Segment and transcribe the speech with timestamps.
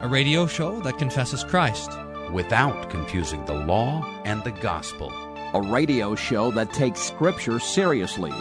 [0.00, 1.90] a radio show that confesses Christ
[2.32, 5.10] without confusing the law and the gospel,
[5.54, 8.32] a radio show that takes Scripture seriously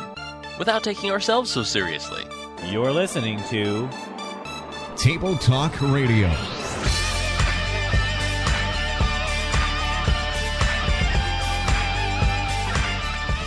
[0.59, 2.21] without taking ourselves so seriously.
[2.65, 3.89] You're listening to
[4.97, 6.29] Table Talk Radio.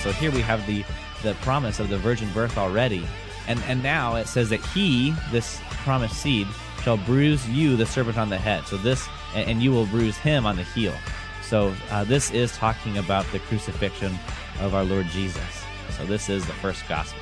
[0.02, 0.84] So here we have the
[1.22, 3.06] the promise of the virgin birth already.
[3.46, 6.48] And and now it says that he, this promised seed,
[6.82, 8.66] shall bruise you, the serpent, on the head.
[8.66, 10.95] So this, and you will bruise him on the heel.
[11.42, 14.18] So uh, this is talking about the crucifixion
[14.60, 15.64] of our Lord Jesus.
[15.96, 17.20] So this is the first gospel.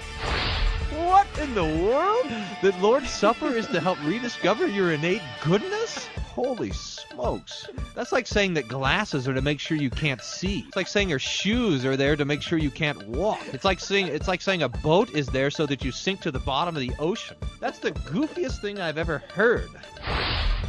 [0.90, 2.26] What in the world?
[2.62, 6.08] The Lord's Supper is to help rediscover your innate goodness?
[6.38, 7.66] Holy smokes.
[7.96, 10.60] That's like saying that glasses are to make sure you can't see.
[10.68, 13.40] It's like saying your shoes are there to make sure you can't walk.
[13.52, 16.30] It's like saying it's like saying a boat is there so that you sink to
[16.30, 17.36] the bottom of the ocean.
[17.58, 19.68] That's the goofiest thing I've ever heard.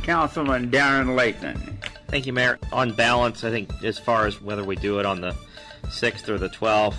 [0.02, 1.60] Councilman Darren Lathan.
[2.08, 2.58] Thank you, Mayor.
[2.72, 5.36] On balance, I think as far as whether we do it on the
[5.84, 6.98] 6th or the 12th,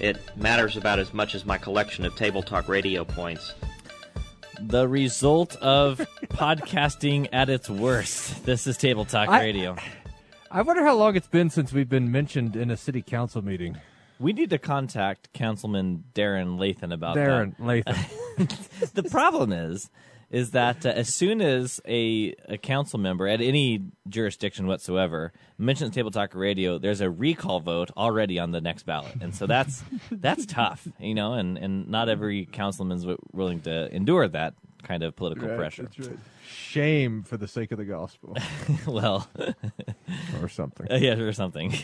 [0.00, 3.54] it matters about as much as my collection of Table Talk radio points
[4.68, 8.44] the result of podcasting at its worst.
[8.44, 9.76] This is Table Talk I, Radio.
[10.50, 13.76] I wonder how long it's been since we've been mentioned in a city council meeting.
[14.20, 17.84] We need to contact Councilman Darren Lathan about Darren that.
[17.86, 18.92] Lathan.
[18.94, 19.90] the problem is,
[20.32, 25.94] is that uh, as soon as a, a council member at any jurisdiction whatsoever mentions
[25.94, 29.84] Table Talk Radio, there's a recall vote already on the next ballot, and so that's
[30.10, 31.34] that's tough, you know.
[31.34, 35.88] And, and not every councilman's willing to endure that kind of political right, pressure.
[35.98, 36.18] Right.
[36.48, 38.36] Shame for the sake of the gospel.
[38.86, 39.28] well,
[40.42, 40.90] or something.
[40.90, 41.74] Uh, yeah, or something.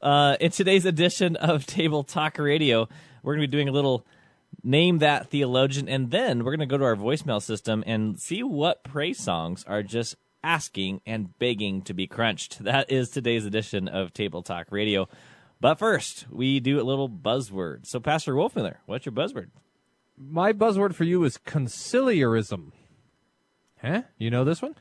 [0.00, 2.88] uh, in today's edition of Table Talk Radio,
[3.24, 4.06] we're going to be doing a little
[4.66, 8.42] name that theologian, and then we're going to go to our voicemail system and see
[8.42, 12.58] what praise songs are just asking and begging to be crunched.
[12.64, 15.08] That is today's edition of Table Talk Radio.
[15.60, 17.86] But first, we do a little buzzword.
[17.86, 19.48] So, Pastor Wolfmueller, what's your buzzword?
[20.18, 22.72] My buzzword for you is conciliarism.
[23.80, 24.02] Huh?
[24.18, 24.74] You know this one?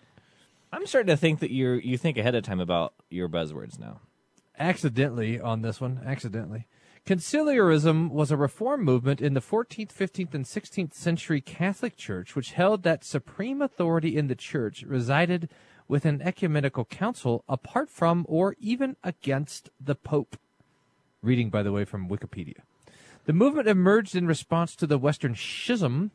[0.73, 4.01] I'm starting to think that you you think ahead of time about your buzzwords now.
[4.57, 6.65] Accidentally on this one, accidentally.
[7.05, 12.53] Conciliarism was a reform movement in the 14th, 15th, and 16th century Catholic Church which
[12.53, 15.47] held that supreme authority in the Church resided
[15.87, 20.35] with an ecumenical council apart from or even against the Pope.
[21.21, 22.61] Reading, by the way, from Wikipedia.
[23.25, 26.09] The movement emerged in response to the Western Schism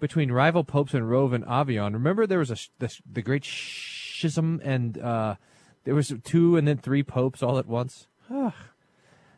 [0.00, 1.92] between rival popes in Rome and Avignon.
[1.92, 5.36] Remember, there was a the, the great schism, and uh,
[5.84, 8.08] there was two and then three popes all at once.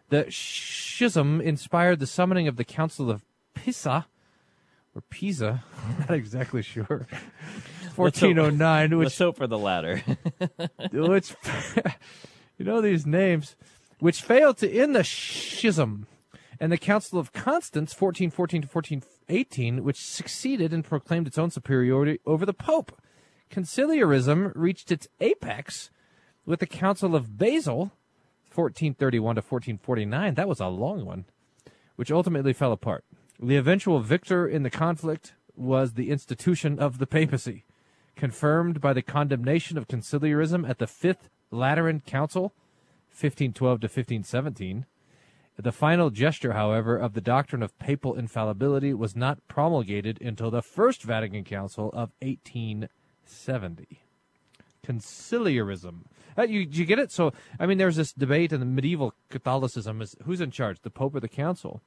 [0.08, 4.06] The schism inspired the summoning of the Council of Pisa,
[4.94, 7.06] or Pisa, I'm not exactly sure.
[7.96, 10.02] 1409, which let's hope for the latter.
[10.92, 11.34] which
[12.58, 13.56] you know these names,
[13.98, 16.06] which failed to end the schism,
[16.60, 22.20] and the Council of Constance, 1414 to 1418, which succeeded and proclaimed its own superiority
[22.26, 23.00] over the Pope.
[23.50, 25.90] Conciliarism reached its apex
[26.46, 27.92] with the Council of Basel,
[28.54, 30.34] 1431 to 1449.
[30.34, 31.24] That was a long one,
[31.96, 33.04] which ultimately fell apart.
[33.40, 37.64] The eventual victor in the conflict was the institution of the papacy,
[38.16, 42.54] confirmed by the condemnation of conciliarism at the Fifth Lateran Council,
[43.10, 44.86] 1512 to 1517.
[45.56, 50.62] The final gesture, however, of the doctrine of papal infallibility was not promulgated until the
[50.62, 54.03] First Vatican Council of 1870.
[54.84, 56.02] Conciliarism.
[56.36, 57.12] Uh, you, you get it?
[57.12, 60.90] So, I mean, there's this debate in the medieval Catholicism is who's in charge, the
[60.90, 61.80] Pope or the Council?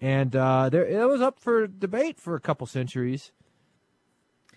[0.00, 3.32] And uh, there, it was up for debate for a couple centuries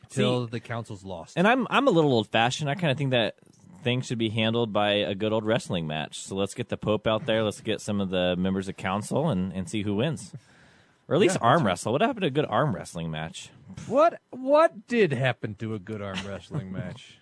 [0.09, 1.33] till See, the council's lost.
[1.37, 2.69] And I'm I'm a little old fashioned.
[2.69, 3.35] I kind of think that
[3.83, 6.19] things should be handled by a good old wrestling match.
[6.19, 7.43] So let's get the Pope out there.
[7.43, 10.33] Let's get some of the members of council and, and see who wins.
[11.07, 11.93] Or at least Yeah, arm wrestle.
[11.93, 13.49] What happened to a good arm wrestling match?
[13.85, 17.19] What what did happen to a good arm wrestling match?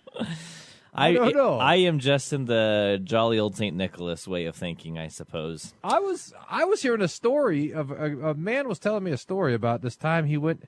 [0.96, 1.60] I don't.
[1.60, 5.74] I am just in the jolly old Saint Nicholas way of thinking, I suppose.
[5.84, 9.18] I was I was hearing a story of a, a man was telling me a
[9.18, 10.64] story about this time he went.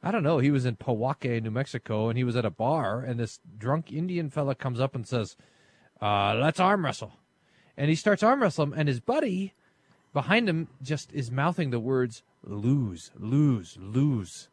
[0.00, 0.38] I don't know.
[0.38, 3.92] He was in Pojoaque, New Mexico, and he was at a bar, and this drunk
[3.92, 5.36] Indian fella comes up and says,
[6.00, 7.14] uh, "Let's arm wrestle,"
[7.76, 9.54] and he starts arm wrestling, and his buddy
[10.12, 14.48] behind him just is mouthing the words "lose, lose, lose."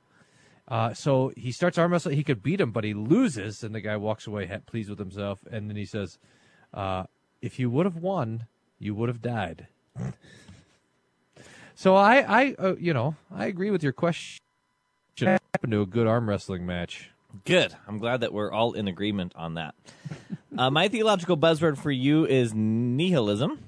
[0.69, 2.15] Uh, so he starts arm wrestling.
[2.15, 5.39] He could beat him, but he loses, and the guy walks away pleased with himself.
[5.51, 6.19] And then he says,
[6.73, 7.05] uh,
[7.41, 8.45] "If you would have won,
[8.77, 9.67] you would have died."
[11.75, 14.39] so I, I, uh, you know, I agree with your question.
[15.19, 17.09] What happened to a good arm wrestling match?
[17.45, 17.75] Good.
[17.87, 19.75] I'm glad that we're all in agreement on that.
[20.57, 23.59] uh, my theological buzzword for you is nihilism,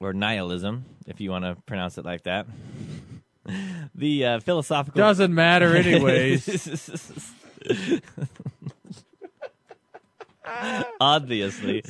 [0.00, 2.46] or nihilism, if you want to pronounce it like that.
[3.94, 7.30] the uh, philosophical Doesn't matter anyways.
[11.00, 11.82] Obviously.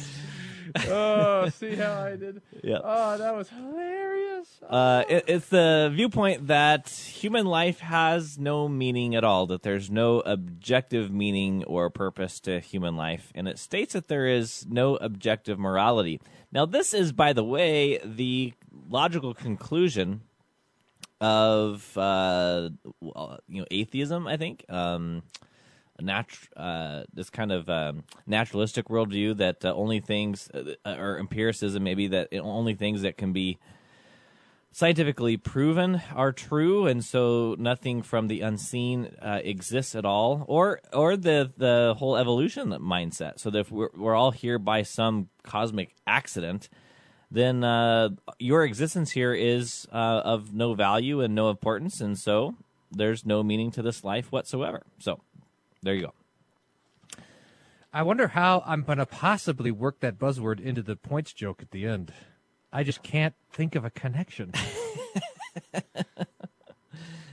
[0.88, 2.40] oh, see how I did?
[2.62, 2.78] Yeah.
[2.82, 4.48] Oh, that was hilarious.
[4.66, 9.90] Uh, it, it's the viewpoint that human life has no meaning at all, that there's
[9.90, 14.96] no objective meaning or purpose to human life, and it states that there is no
[14.96, 16.20] objective morality.
[16.50, 18.54] Now, this is, by the way, the
[18.88, 20.22] logical conclusion
[21.22, 22.68] of uh,
[23.48, 24.26] you know atheism.
[24.26, 25.22] I think um,
[26.56, 32.08] uh, this kind of um, naturalistic worldview that uh, only things uh, or empiricism maybe
[32.08, 33.58] that only things that can be
[34.72, 40.80] scientifically proven are true, and so nothing from the unseen uh, exists at all, or
[40.92, 43.38] or the the whole evolution mindset.
[43.38, 46.68] So that if we're, we're all here by some cosmic accident,
[47.32, 52.54] then uh, your existence here is uh, of no value and no importance, and so
[52.90, 54.82] there's no meaning to this life whatsoever.
[54.98, 55.20] So
[55.82, 56.12] there you go.
[57.92, 61.70] I wonder how I'm going to possibly work that buzzword into the points joke at
[61.72, 62.12] the end.
[62.72, 64.52] I just can't think of a connection.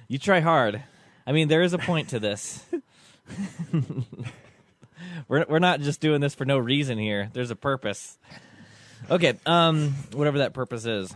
[0.10, 0.82] You try hard.
[1.28, 2.66] I mean, there is a point to this.
[5.28, 7.30] we're we're not just doing this for no reason here.
[7.32, 8.18] There's a purpose.
[9.10, 11.14] Okay, um, whatever that purpose is.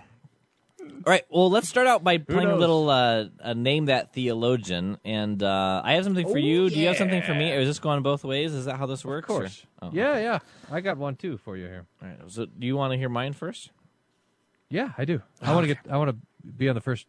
[1.06, 1.24] All right.
[1.30, 2.60] Well, let's start out by playing a knows?
[2.60, 6.70] little uh, uh, name that theologian, and uh, I have something for you.
[6.70, 8.54] Do you have something for me, or is this going both ways?
[8.54, 9.26] Is that how this works?
[9.30, 9.66] Of course.
[9.82, 10.40] Oh, Yeah, yeah.
[10.72, 11.86] I got one too for you here.
[12.02, 12.18] All right.
[12.28, 13.72] So, do you want to hear mine first?
[14.70, 15.22] Yeah, I do.
[15.42, 15.80] I want to get.
[15.90, 17.06] I want to be on the first.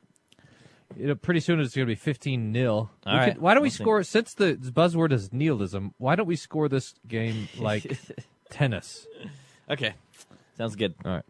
[0.97, 3.41] You know, pretty soon it's going to be fifteen 0 All right.
[3.41, 3.83] Why don't we We'll see.
[3.83, 4.03] score?
[4.03, 7.97] Since the buzzword is nihilism, why don't we score this game like
[8.51, 9.07] tennis?
[9.71, 9.95] Okay.
[10.57, 10.95] Sounds good.
[11.05, 11.25] All right.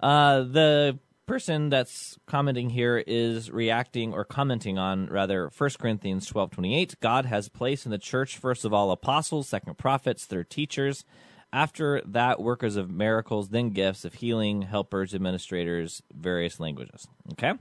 [0.00, 6.98] Uh, the person that's commenting here is reacting or commenting on rather 1 Corinthians 12:28.
[7.00, 11.04] God has placed in the church first of all apostles, second prophets, third teachers,
[11.52, 17.06] after that workers of miracles, then gifts of healing, helpers, administrators, various languages.
[17.32, 17.52] Okay?
[17.52, 17.58] Do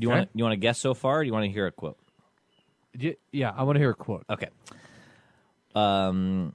[0.00, 0.18] you Okay.
[0.18, 1.98] want you want to guess so far do you want to hear a quote?
[3.32, 4.24] Yeah, I want to hear a quote.
[4.30, 4.48] Okay.
[5.74, 6.54] Um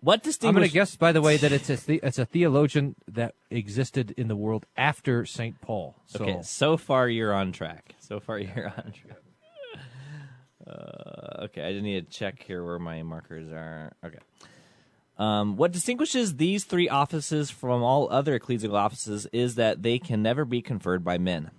[0.00, 0.48] what distinguishes?
[0.48, 3.34] I'm going to guess, by the way, that it's a the, it's a theologian that
[3.50, 5.96] existed in the world after Saint Paul.
[6.06, 7.94] So Okay, so far you're on track.
[7.98, 9.18] So far you're on track.
[10.66, 13.92] Uh, okay, I just need to check here where my markers are.
[14.04, 14.18] Okay.
[15.18, 20.22] Um, what distinguishes these three offices from all other ecclesial offices is that they can
[20.22, 21.50] never be conferred by men.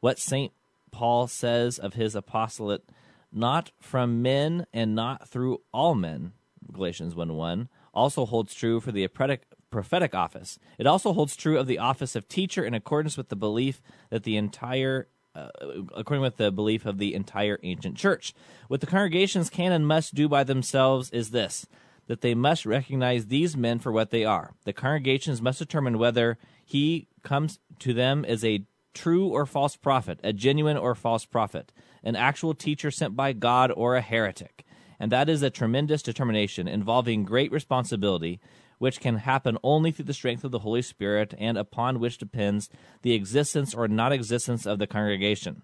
[0.00, 0.52] What St.
[0.92, 2.88] Paul says of his apostolate,
[3.30, 6.32] not from men and not through all men,
[6.72, 10.58] Galatians 1 1, also holds true for the prophetic, office.
[10.78, 13.80] It also holds true of the office of teacher in accordance with the belief
[14.10, 15.48] that the entire uh,
[15.94, 18.32] according with the belief of the entire ancient church.
[18.68, 21.66] What the congregations can and must do by themselves is this
[22.06, 24.54] that they must recognize these men for what they are.
[24.64, 28.64] The congregations must determine whether he comes to them as a
[28.94, 31.72] true or false prophet, a genuine or false prophet,
[32.02, 34.64] an actual teacher sent by God or a heretic.
[34.98, 38.40] And that is a tremendous determination involving great responsibility,
[38.78, 42.68] which can happen only through the strength of the Holy Spirit and upon which depends
[43.02, 45.62] the existence or non existence of the congregation.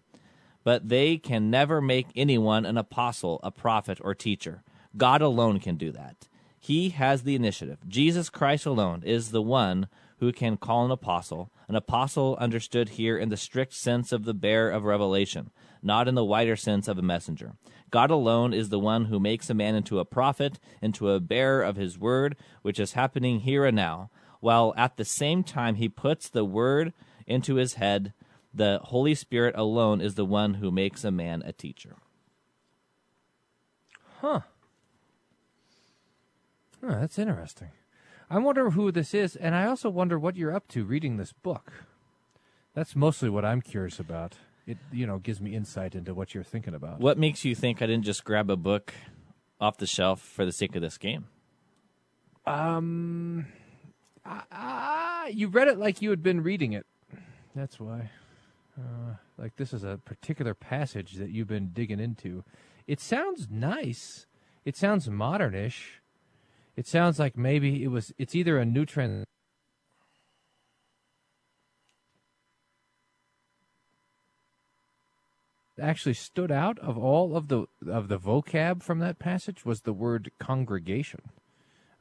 [0.65, 4.63] But they can never make anyone an apostle, a prophet, or teacher.
[4.97, 6.29] God alone can do that.
[6.59, 7.79] He has the initiative.
[7.89, 13.19] Jesus Christ alone is the one who can call an apostle, an apostle understood here
[13.19, 15.51] in the strict sense of the bearer of revelation,
[15.83, 17.55] not in the wider sense of a messenger.
[17.93, 21.63] God alone is the one who makes a man into a prophet, into a bearer
[21.63, 25.91] of his word, which is happening here and now, while at the same time he
[25.91, 26.95] puts the word
[27.27, 28.15] into his head.
[28.53, 31.97] The Holy Spirit alone is the one who makes a man a teacher.
[34.21, 34.41] Huh.
[36.83, 37.73] Huh, that's interesting.
[38.31, 41.35] I wonder who this is, and I also wonder what you're up to reading this
[41.35, 41.85] book.
[42.75, 44.37] That's mostly what I'm curious about.
[44.67, 47.01] It you know gives me insight into what you're thinking about.
[47.01, 48.95] What makes you think I didn't just grab a book
[49.61, 51.27] off the shelf for the sake of this game?
[52.47, 53.47] Um,
[54.25, 56.87] ah, you read it like you had been reading it.
[57.55, 58.11] That's why.
[58.79, 62.45] Uh, like this is a particular passage that you've been digging into.
[62.87, 64.27] It sounds nice.
[64.65, 66.01] It sounds modernish.
[66.77, 68.13] It sounds like maybe it was.
[68.19, 69.27] It's either a new trend.
[75.83, 79.93] Actually stood out of all of the of the vocab from that passage was the
[79.93, 81.21] word congregation.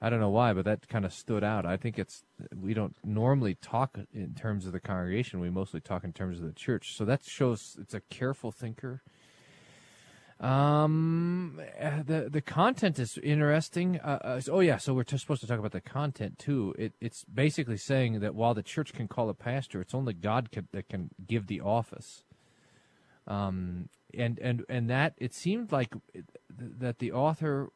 [0.03, 1.65] I don't know why, but that kind of stood out.
[1.65, 2.23] I think it's
[2.55, 5.39] we don't normally talk in terms of the congregation.
[5.39, 6.95] We mostly talk in terms of the church.
[6.95, 9.03] So that shows it's a careful thinker.
[10.39, 13.99] Um, the the content is interesting.
[13.99, 16.73] Uh, uh, oh yeah, so we're t- supposed to talk about the content too.
[16.79, 20.49] It, it's basically saying that while the church can call a pastor, it's only God
[20.51, 22.23] can, that can give the office.
[23.31, 25.93] Um, and and and that it seemed like
[26.49, 27.69] that the author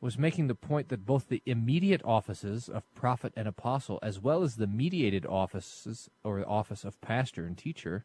[0.00, 4.42] was making the point that both the immediate offices of prophet and apostle, as well
[4.42, 8.04] as the mediated offices or office of pastor and teacher,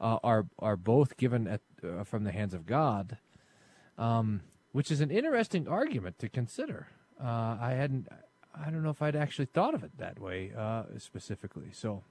[0.00, 3.16] uh, are are both given at, uh, from the hands of God,
[3.96, 4.42] um,
[4.72, 6.88] which is an interesting argument to consider.
[7.22, 8.08] Uh, I hadn't,
[8.54, 11.70] I don't know if I'd actually thought of it that way uh, specifically.
[11.72, 12.02] So,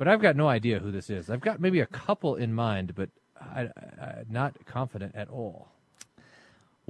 [0.00, 1.28] but I've got no idea who this is.
[1.28, 3.68] I've got maybe a couple in mind, but I,
[4.00, 5.68] I, not confident at all.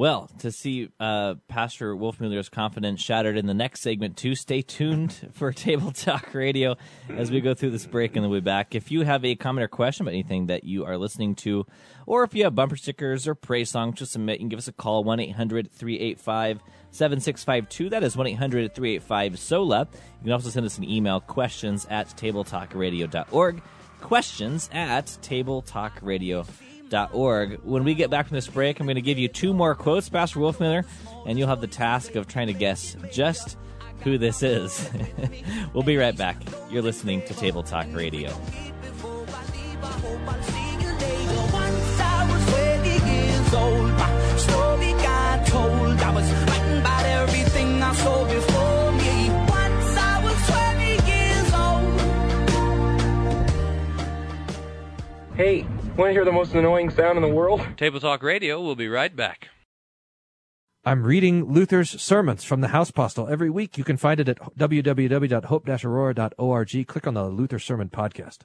[0.01, 5.13] Well, to see uh, Pastor Wolfmueller's confidence shattered in the next segment, too, stay tuned
[5.35, 6.77] for Table Talk Radio
[7.11, 8.75] as we go through this break and then we'll be back.
[8.75, 11.67] If you have a comment or question about anything that you are listening to,
[12.07, 14.69] or if you have bumper stickers or praise songs to submit, you can give us
[14.69, 17.91] a call 1 800 385 7652.
[17.91, 19.81] That is 1 800 385 SOLA.
[19.81, 23.63] You can also send us an email questions at tabletalkradio.org.
[24.01, 26.70] Questions at tabletalkradio.org
[27.13, 27.61] org.
[27.63, 30.09] When we get back from this break, I'm going to give you two more quotes,
[30.09, 30.85] Pastor Wolfmueller,
[31.27, 33.57] and you'll have the task of trying to guess just
[34.03, 34.91] who this is.
[35.75, 36.37] we'll be right back.
[36.71, 38.31] You're listening to Table Talk Radio.
[55.37, 55.65] Hey,
[56.01, 57.61] Want to hear the most annoying sound in the world?
[57.77, 59.51] Table Talk Radio will be right back.
[60.83, 63.77] I'm reading Luther's sermons from the House Hauspostille every week.
[63.77, 66.87] You can find it at www.hope-aurora.org.
[66.87, 68.39] Click on the Luther Sermon Podcast.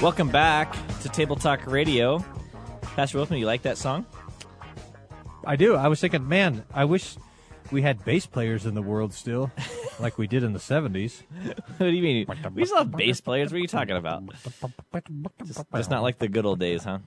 [0.00, 2.24] Welcome back to Table Talk Radio.
[2.96, 4.06] Pastor Wolfman, you like that song?
[5.44, 5.76] I do.
[5.76, 7.16] I was thinking, man, I wish
[7.70, 9.52] we had bass players in the world still,
[10.00, 11.22] like we did in the 70s.
[11.76, 12.26] what do you mean?
[12.54, 13.52] We still have bass players?
[13.52, 14.24] What are you talking about?
[15.44, 16.98] Just, just not like the good old days, huh?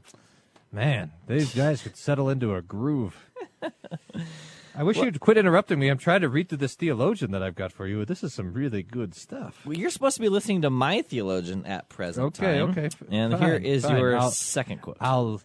[0.71, 3.15] Man, these guys could settle into a groove.
[4.75, 5.89] I wish you'd quit interrupting me.
[5.89, 8.05] I'm trying to read through this theologian that I've got for you.
[8.05, 9.65] This is some really good stuff.
[9.65, 12.69] Well, you're supposed to be listening to my theologian at present Okay, time.
[12.69, 12.89] okay.
[13.09, 13.97] And Fine, here is fine.
[13.97, 14.97] your I'll- second quote.
[15.01, 15.41] I'll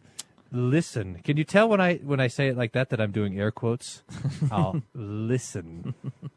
[0.54, 1.20] listen.
[1.24, 3.50] Can you tell when I when I say it like that that I'm doing air
[3.50, 4.02] quotes?
[4.50, 5.94] I'll listen.
[6.22, 6.28] I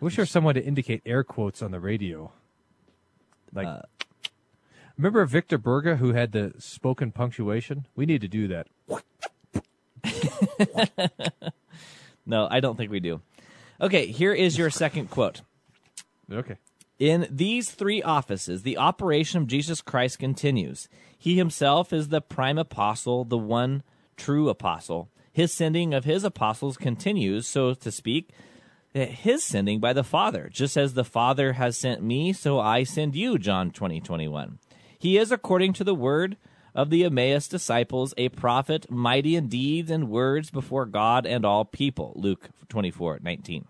[0.00, 2.32] wish there was someone to indicate air quotes on the radio.
[3.52, 3.82] Like, Uh,
[4.98, 7.86] remember Victor Borge who had the spoken punctuation?
[7.94, 8.66] We need to do that.
[12.26, 13.20] no, I don't think we do.
[13.80, 15.42] Okay, here is your second quote.
[16.30, 16.56] Okay.
[16.98, 20.88] In these three offices, the operation of Jesus Christ continues.
[21.18, 23.82] He himself is the prime apostle, the one
[24.16, 25.10] true apostle.
[25.32, 28.30] His sending of his apostles continues, so to speak,
[28.92, 30.48] his sending by the Father.
[30.52, 34.60] Just as the Father has sent me, so I send you, John 20, 21.
[34.96, 36.36] He is, according to the word
[36.74, 41.64] of the Emmaus disciples, a prophet, mighty in deeds and words before God and all
[41.64, 42.12] people.
[42.14, 43.66] Luke 24, 19.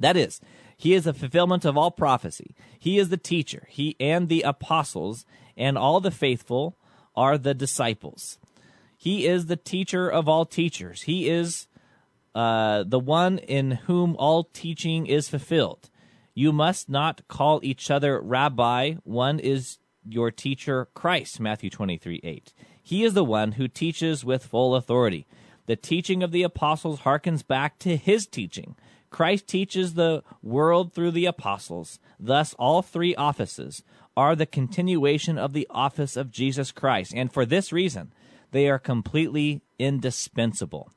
[0.00, 0.40] That is,
[0.78, 2.54] he is the fulfillment of all prophecy.
[2.78, 3.66] He is the teacher.
[3.68, 6.78] He and the apostles and all the faithful
[7.16, 8.38] are the disciples.
[8.96, 11.02] He is the teacher of all teachers.
[11.02, 11.66] He is
[12.32, 15.90] uh, the one in whom all teaching is fulfilled.
[16.32, 18.94] You must not call each other rabbi.
[19.02, 21.40] One is your teacher, Christ.
[21.40, 22.54] Matthew 23 8.
[22.80, 25.26] He is the one who teaches with full authority.
[25.66, 28.76] The teaching of the apostles harkens back to his teaching.
[29.10, 31.98] Christ teaches the world through the apostles.
[32.20, 33.82] Thus, all three offices
[34.16, 37.12] are the continuation of the office of Jesus Christ.
[37.14, 38.12] And for this reason,
[38.50, 40.90] they are completely indispensable.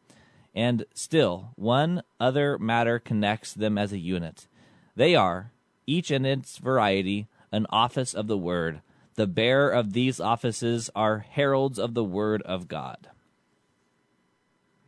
[0.54, 4.48] And still, one other matter connects them as a unit.
[4.96, 5.52] They are,
[5.88, 8.82] each in its variety, an office of the Word.
[9.16, 13.10] The bearer of these offices are heralds of the Word of God.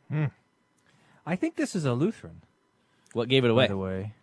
[0.10, 0.26] Hmm.
[1.26, 2.42] I think this is a Lutheran.
[3.14, 3.66] What gave it away?
[3.66, 4.14] By the way,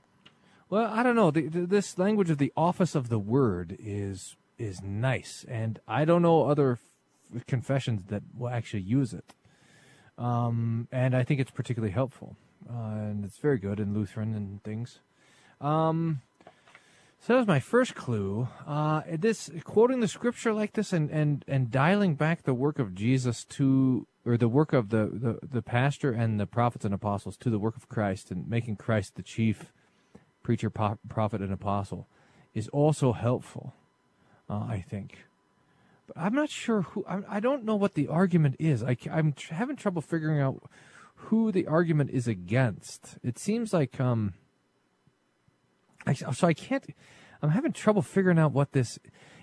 [0.68, 1.30] well, I don't know.
[1.30, 6.04] The, the, this language of the office of the word is is nice, and I
[6.04, 6.78] don't know other
[7.34, 9.34] f- confessions that will actually use it.
[10.18, 12.36] um, and I think it's particularly helpful,
[12.68, 12.74] uh,
[13.08, 14.98] and it's very good in Lutheran and things.
[15.60, 16.20] Um,
[17.18, 18.48] so that was my first clue.
[18.66, 22.94] Uh, this quoting the scripture like this and, and, and dialing back the work of
[22.94, 27.36] Jesus to or the work of the, the, the pastor and the prophets and apostles
[27.38, 29.72] to the work of Christ and making Christ the chief
[30.42, 32.06] preacher, po- prophet, and apostle
[32.54, 33.74] is also helpful.
[34.48, 35.26] Uh, I think.
[36.08, 37.04] But I'm not sure who.
[37.08, 38.82] I, I don't know what the argument is.
[38.82, 40.68] I, am tr- having trouble figuring out
[41.14, 43.18] who the argument is against.
[43.22, 44.34] It seems like um.
[46.04, 46.84] I, so I can't.
[47.42, 48.98] I'm having trouble figuring out what this.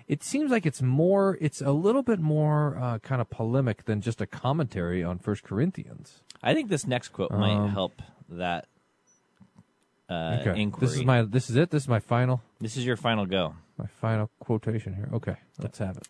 [0.08, 1.36] It seems like it's more.
[1.40, 5.44] It's a little bit more uh, kind of polemic than just a commentary on First
[5.44, 6.22] Corinthians.
[6.42, 8.00] I think this next quote might Um, help
[8.30, 8.66] that
[10.08, 10.60] uh, okay.
[10.60, 10.86] inquiry.
[10.86, 11.22] This is my.
[11.22, 11.70] This is it.
[11.70, 12.40] This is my final.
[12.58, 13.54] This is your final go.
[13.76, 15.10] My final quotation here.
[15.12, 16.08] Okay, let's have it.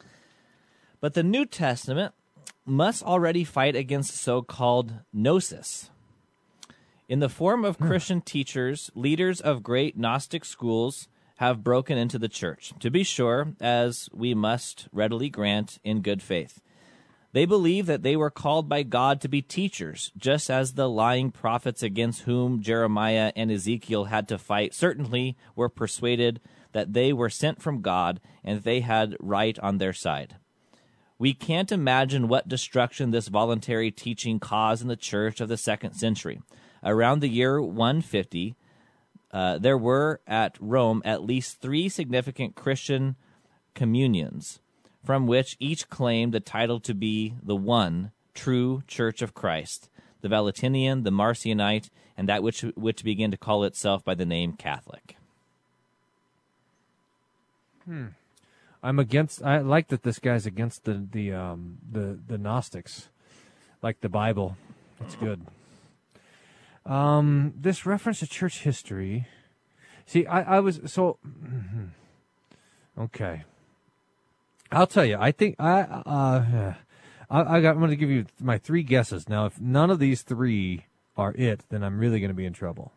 [1.00, 2.14] But the New Testament
[2.64, 5.90] must already fight against so called gnosis.
[7.08, 12.28] In the form of Christian teachers, leaders of great Gnostic schools have broken into the
[12.28, 16.60] church, to be sure, as we must readily grant in good faith.
[17.32, 21.30] They believe that they were called by God to be teachers, just as the lying
[21.30, 26.40] prophets against whom Jeremiah and Ezekiel had to fight certainly were persuaded
[26.72, 30.36] that they were sent from God and they had right on their side.
[31.20, 35.94] We can't imagine what destruction this voluntary teaching caused in the church of the second
[35.94, 36.40] century.
[36.82, 38.56] Around the year 150,
[39.32, 43.16] uh, there were at Rome at least three significant Christian
[43.74, 44.60] communions,
[45.04, 50.28] from which each claimed the title to be the one true Church of Christ the
[50.28, 55.16] Valentinian, the Marcionite, and that which, which began to call itself by the name Catholic.
[57.84, 58.06] Hmm.
[58.82, 59.42] I'm against.
[59.42, 63.08] I like that this guy's against the the um the the Gnostics,
[63.82, 64.56] like the Bible.
[65.00, 65.44] That's good.
[66.88, 69.28] Um, this reference to church history.
[70.06, 71.18] See, I I was so.
[72.98, 73.44] Okay.
[74.72, 75.16] I'll tell you.
[75.20, 76.74] I think I uh
[77.30, 77.72] I, I got.
[77.72, 79.28] I'm going to give you my three guesses.
[79.28, 80.86] Now, if none of these three
[81.16, 82.92] are it, then I'm really going to be in trouble.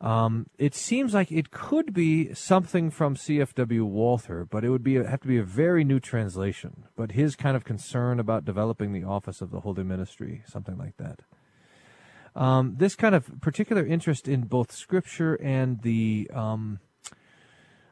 [0.00, 4.94] Um, it seems like it could be something from CFW Walther, but it would be
[4.94, 6.84] have to be a very new translation.
[6.94, 10.96] But his kind of concern about developing the office of the Holy Ministry, something like
[10.98, 11.20] that.
[12.36, 16.80] Um, this kind of particular interest in both Scripture and the um,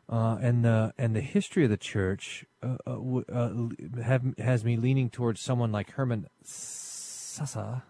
[0.08, 3.68] uh, and the and the history of the church uh, uh, uh,
[4.02, 7.82] have, has me leaning towards someone like Herman Sasse.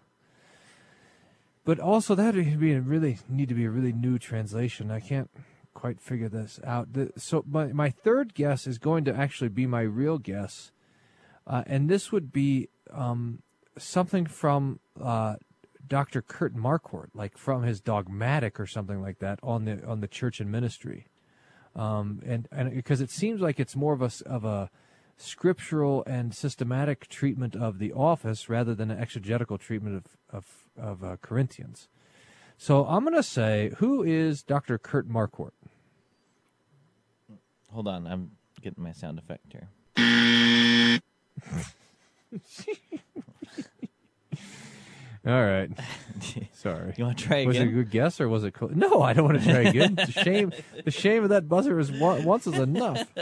[1.65, 4.91] But also that would be really need to be a really new translation.
[4.91, 5.31] I can't
[5.73, 6.93] quite figure this out.
[6.93, 10.71] The, so my my third guess is going to actually be my real guess,
[11.47, 13.41] uh, and this would be um,
[13.77, 15.35] something from uh,
[15.87, 16.21] Dr.
[16.21, 20.39] Kurt Marquart, like from his dogmatic or something like that on the on the church
[20.39, 21.07] and ministry,
[21.75, 24.69] um, and and because it seems like it's more of a of a
[25.17, 30.45] scriptural and systematic treatment of the office rather than an exegetical treatment of of,
[30.77, 31.87] of uh, Corinthians.
[32.57, 34.77] So I'm going to say, who is Dr.
[34.77, 35.53] Kurt Marquart?
[37.71, 39.69] Hold on, I'm getting my sound effect here.
[45.25, 45.69] All right.
[46.53, 46.93] Sorry.
[46.97, 47.47] You want to try again?
[47.47, 48.69] Was it a good guess or was it cool?
[48.75, 49.95] No, I don't want to try again.
[49.95, 50.51] the shame,
[50.83, 53.07] the shame of that buzzer is one, once is enough.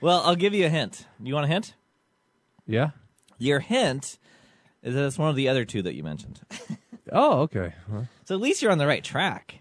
[0.00, 1.06] Well, I'll give you a hint.
[1.20, 1.74] You want a hint?
[2.66, 2.90] Yeah.
[3.38, 4.18] Your hint
[4.82, 6.40] is that it's one of the other two that you mentioned.
[7.10, 7.72] Oh, okay.
[7.90, 8.02] Huh.
[8.26, 9.60] So at least you're on the right track.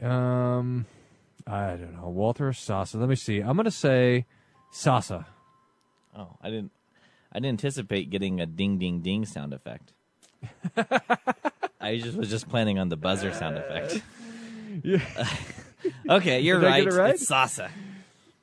[0.00, 0.86] Um,
[1.46, 2.08] I don't know.
[2.08, 2.98] Walther or Sasse?
[2.98, 3.40] Let me see.
[3.40, 4.24] I'm going to say
[4.72, 5.26] Sasse.
[6.16, 6.70] Oh, I didn't.
[7.32, 9.92] I didn't anticipate getting a ding ding ding sound effect.
[11.80, 14.02] I just was just planning on the buzzer sound effect.
[14.82, 15.00] Yeah.
[16.08, 16.84] okay, you're Did I right.
[16.84, 17.14] get it right?
[17.14, 17.68] It's Sasse.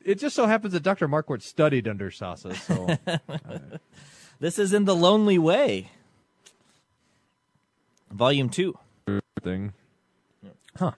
[0.03, 1.07] It just so happens that Dr.
[1.07, 3.19] Marquart studied under Sasse, so
[4.39, 5.89] This is in the Lonely Way,
[8.11, 8.77] Volume Two.
[9.43, 9.73] thing.
[10.77, 10.91] Huh.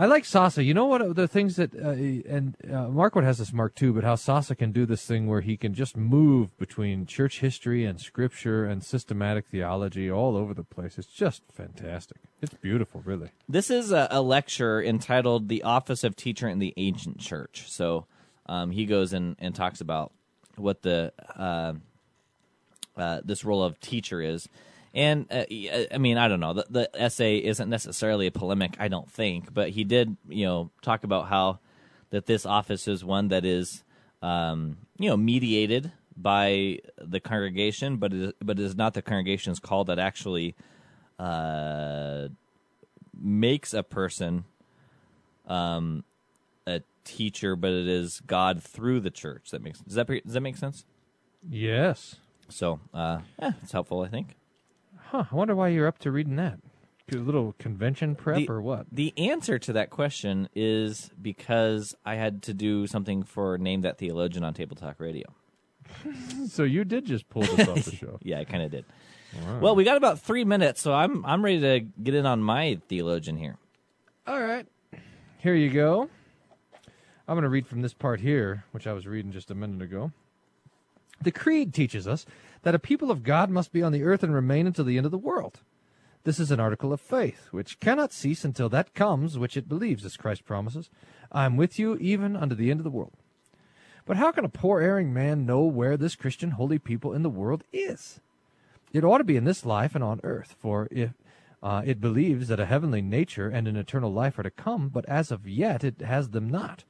[0.00, 0.64] I like Sasse.
[0.64, 1.14] You know what?
[1.14, 4.72] The things that uh, and uh, Marquart has this mark too, but how Sasse can
[4.72, 9.48] do this thing where he can just move between church history and scripture and systematic
[9.48, 10.96] theology all over the place.
[10.96, 12.16] It's just fantastic.
[12.40, 13.28] It's beautiful, really.
[13.46, 18.06] This is a, a lecture entitled "The Office of Teacher in the Ancient Church." So
[18.46, 20.12] um, he goes in and talks about
[20.56, 21.74] what the uh,
[22.96, 24.48] uh, this role of teacher is.
[24.94, 25.44] And uh,
[25.92, 26.54] I mean, I don't know.
[26.54, 30.70] The, the essay isn't necessarily a polemic, I don't think, but he did, you know,
[30.82, 31.60] talk about how
[32.10, 33.84] that this office is one that is,
[34.20, 39.02] um, you know, mediated by the congregation, but it is, but it is not the
[39.02, 40.56] congregation's call that actually
[41.18, 42.28] uh,
[43.18, 44.44] makes a person
[45.46, 46.04] um,
[46.66, 49.50] a teacher, but it is God through the church.
[49.50, 50.84] That makes does that does that make sense?
[51.48, 52.16] Yes.
[52.48, 54.36] So, uh, yeah, it's helpful, I think.
[55.10, 55.24] Huh.
[55.28, 56.60] I wonder why you're up to reading that.
[57.12, 58.86] A little convention prep the, or what?
[58.92, 63.98] The answer to that question is because I had to do something for Name That
[63.98, 65.26] Theologian on Table Talk Radio.
[66.48, 68.20] so you did just pull this off the show.
[68.22, 68.84] yeah, I kind of did.
[69.34, 69.58] Wow.
[69.58, 72.78] Well, we got about three minutes, so I'm I'm ready to get in on my
[72.88, 73.56] theologian here.
[74.28, 74.68] All right.
[75.38, 76.08] Here you go.
[77.26, 79.82] I'm going to read from this part here, which I was reading just a minute
[79.82, 80.12] ago.
[81.22, 82.24] The Creed teaches us
[82.62, 85.06] that a people of God must be on the earth and remain until the end
[85.06, 85.60] of the world.
[86.24, 90.04] This is an article of faith, which cannot cease until that comes which it believes,
[90.04, 90.90] as Christ promises.
[91.32, 93.14] I am with you even unto the end of the world.
[94.04, 97.30] But how can a poor erring man know where this Christian holy people in the
[97.30, 98.20] world is?
[98.92, 101.12] It ought to be in this life and on earth, for if
[101.62, 105.06] uh, it believes that a heavenly nature and an eternal life are to come, but
[105.06, 106.84] as of yet it has them not.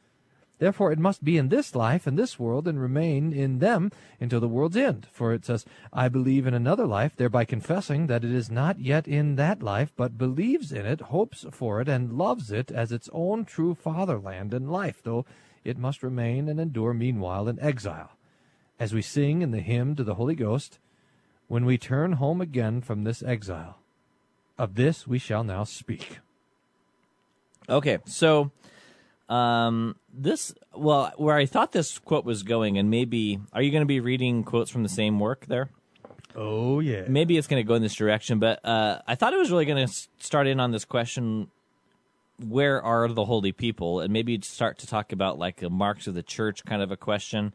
[0.60, 4.40] Therefore, it must be in this life and this world and remain in them until
[4.40, 5.06] the world's end.
[5.10, 9.08] For it says, I believe in another life, thereby confessing that it is not yet
[9.08, 13.08] in that life, but believes in it, hopes for it, and loves it as its
[13.10, 15.24] own true fatherland and life, though
[15.64, 18.10] it must remain and endure meanwhile in exile.
[18.78, 20.78] As we sing in the hymn to the Holy Ghost,
[21.48, 23.78] when we turn home again from this exile,
[24.58, 26.18] of this we shall now speak.
[27.66, 28.50] Okay, so
[29.30, 33.82] um, this, well, where I thought this quote was going, and maybe, are you going
[33.82, 35.70] to be reading quotes from the same work there?
[36.34, 37.04] Oh, yeah.
[37.08, 39.64] Maybe it's going to go in this direction, but uh, I thought it was really
[39.64, 41.48] going to start in on this question
[42.48, 44.00] where are the holy people?
[44.00, 46.96] And maybe start to talk about like the marks of the church kind of a
[46.96, 47.52] question.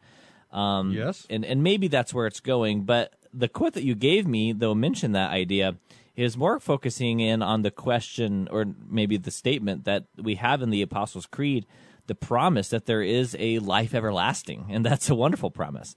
[0.52, 1.26] Um, yes.
[1.30, 2.84] And, and maybe that's where it's going.
[2.84, 5.76] But the quote that you gave me, though, mentioned that idea
[6.16, 10.70] is more focusing in on the question or maybe the statement that we have in
[10.70, 11.66] the Apostles' Creed,
[12.08, 14.68] the promise that there is a life everlasting.
[14.70, 15.96] And that's a wonderful promise.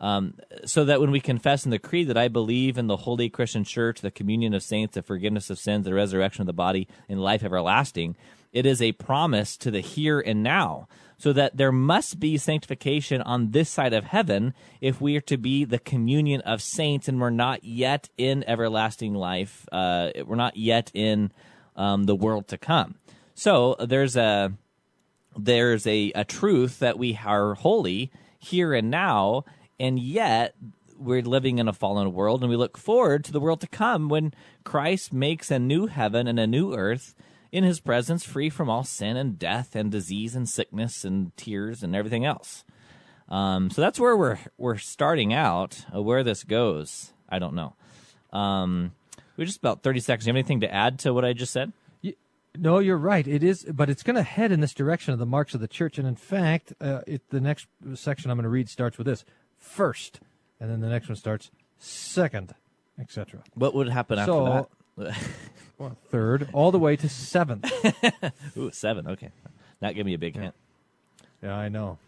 [0.00, 3.28] Um, so that when we confess in the creed that I believe in the holy
[3.28, 6.86] Christian church, the communion of saints, the forgiveness of sins, the resurrection of the body,
[7.08, 8.16] and life everlasting,
[8.52, 10.86] it is a promise to the here and now.
[11.18, 15.36] So that there must be sanctification on this side of heaven if we are to
[15.36, 19.66] be the communion of saints and we're not yet in everlasting life.
[19.72, 21.32] Uh, we're not yet in
[21.74, 22.96] um, the world to come.
[23.34, 24.52] So there's a
[25.36, 29.44] there's a, a truth that we are holy here and now
[29.78, 30.54] and yet
[30.98, 34.08] we're living in a fallen world and we look forward to the world to come
[34.08, 37.14] when Christ makes a new heaven and a new earth
[37.50, 41.82] in his presence free from all sin and death and disease and sickness and tears
[41.82, 42.64] and everything else.
[43.28, 45.84] Um, so that's where we're we're starting out.
[45.94, 47.74] Uh, where this goes, I don't know.
[48.32, 48.92] Um,
[49.36, 50.24] we're just about thirty seconds.
[50.24, 51.72] Do you have anything to add to what I just said?
[52.56, 53.26] No, you're right.
[53.28, 55.68] It is, but it's going to head in this direction of the marks of the
[55.68, 55.96] church.
[55.96, 59.24] And in fact, uh, it, the next section I'm going to read starts with this:
[59.58, 60.20] first,
[60.58, 62.54] and then the next one starts second,
[62.98, 63.42] etc.
[63.54, 65.16] What would happen after so, that?
[65.78, 67.70] well, third, all the way to seventh.
[68.56, 69.06] Ooh, seven.
[69.06, 69.30] Okay,
[69.80, 70.54] that gave me a big hint.
[71.42, 71.98] Yeah, I know.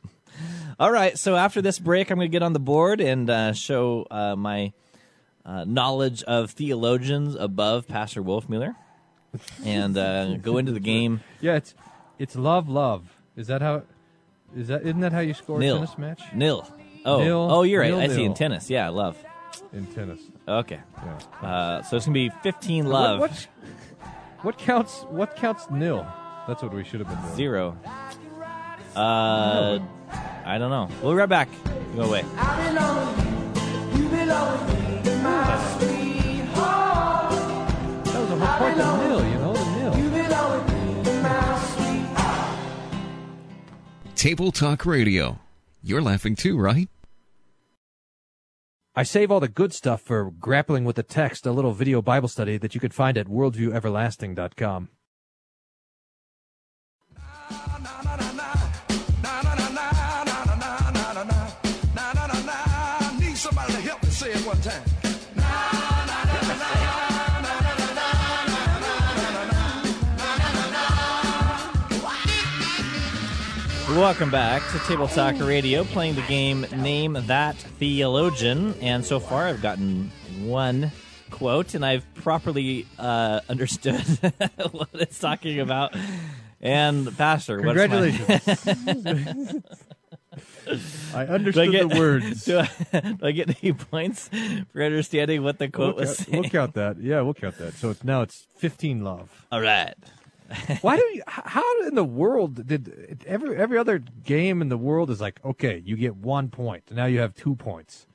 [0.80, 3.52] all right, so after this break, I'm going to get on the board and uh,
[3.52, 4.72] show uh, my
[5.44, 8.74] uh, knowledge of theologians above Pastor Wolfmueller,
[9.64, 11.20] and uh, go into the game.
[11.40, 11.74] Yeah, it's
[12.18, 13.16] it's love, love.
[13.36, 13.82] Is that how?
[14.56, 15.76] Is that isn't that how you score nil.
[15.76, 16.22] a tennis match?
[16.34, 16.68] Nil.
[17.04, 17.90] Oh, Nil, oh, you're right.
[17.90, 18.26] nil, I see nil.
[18.26, 18.68] in tennis.
[18.68, 19.16] Yeah, love.
[19.72, 20.20] In tennis.
[20.48, 20.80] Okay.
[21.04, 21.18] Yeah.
[21.46, 23.20] Uh, so it's gonna be 15 love.
[23.20, 23.48] What, what,
[24.42, 25.02] what counts?
[25.10, 26.06] What counts nil?
[26.46, 27.34] That's what we should have been doing.
[27.36, 27.76] Zero.
[28.96, 29.78] Uh,
[30.44, 30.88] I don't know.
[31.02, 31.48] We'll be right back.
[31.94, 32.22] Go away.
[32.22, 32.34] That
[38.14, 39.24] was a whole point of nil.
[39.28, 39.94] You know the nil.
[44.14, 45.38] Table Talk Radio.
[45.82, 46.88] You're laughing too, right?
[48.98, 52.26] I save all the good stuff for grappling with the text, a little video Bible
[52.26, 54.88] study that you can find at worldvieweverlasting.com.
[64.64, 64.97] Time.
[73.98, 78.74] Welcome back to Table Talk Radio, playing the game Name That Theologian.
[78.80, 80.92] And so far, I've gotten one
[81.30, 84.00] quote, and I've properly uh, understood
[84.70, 85.96] what it's talking about.
[86.60, 89.64] And Pastor, what's my- Congratulations.
[91.14, 92.44] I understood get, the words.
[92.46, 94.30] Do I, do I get any points
[94.72, 97.00] for understanding what the quote we'll, was count, we'll count that.
[97.00, 97.74] Yeah, we'll count that.
[97.74, 99.44] So it's now it's 15 love.
[99.50, 99.94] All right.
[100.80, 101.22] Why do you?
[101.26, 105.82] How in the world did every every other game in the world is like okay,
[105.84, 106.84] you get one point.
[106.90, 108.06] Now you have two points,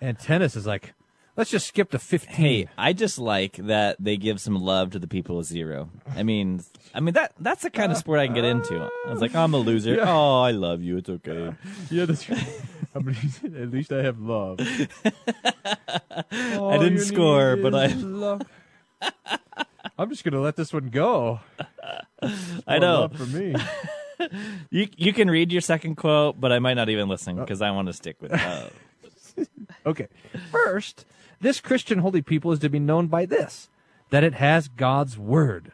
[0.00, 0.92] and tennis is like,
[1.36, 2.34] let's just skip to 15.
[2.36, 5.88] Hey, I just like that they give some love to the people with zero.
[6.14, 6.62] I mean,
[6.94, 8.90] I mean that that's the kind of sport I can get into.
[9.06, 9.94] I was like, I'm a loser.
[9.94, 10.12] Yeah.
[10.12, 10.98] Oh, I love you.
[10.98, 11.54] It's okay.
[11.90, 12.46] yeah, that's right.
[12.94, 13.16] I mean,
[13.56, 14.60] at least I have love.
[14.60, 14.86] I
[16.78, 18.42] didn't score, but I- love.
[20.00, 21.40] I'm just gonna let this one go.
[22.66, 23.08] I know.
[23.14, 23.54] for me.
[24.70, 27.70] You you can read your second quote, but I might not even listen because I
[27.70, 28.32] want to stick with.
[28.42, 28.68] Uh,
[29.86, 30.08] Okay.
[30.50, 31.06] First,
[31.40, 33.70] this Christian holy people is to be known by this
[34.10, 35.72] that it has God's word,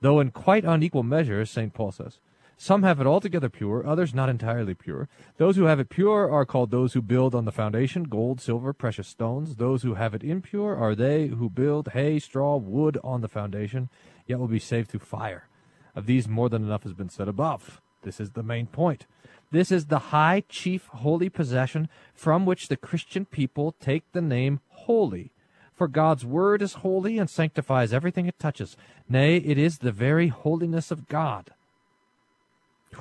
[0.00, 1.74] though in quite unequal measure, as St.
[1.74, 2.18] Paul says.
[2.60, 5.08] Some have it altogether pure, others not entirely pure.
[5.36, 8.72] Those who have it pure are called those who build on the foundation gold, silver,
[8.72, 9.54] precious stones.
[9.54, 13.90] Those who have it impure are they who build hay, straw, wood on the foundation,
[14.26, 15.46] yet will be saved through fire.
[15.94, 17.80] Of these, more than enough has been said above.
[18.02, 19.06] This is the main point.
[19.52, 24.58] This is the high chief holy possession from which the Christian people take the name
[24.70, 25.30] holy.
[25.72, 28.76] For God's word is holy and sanctifies everything it touches.
[29.08, 31.52] Nay, it is the very holiness of God.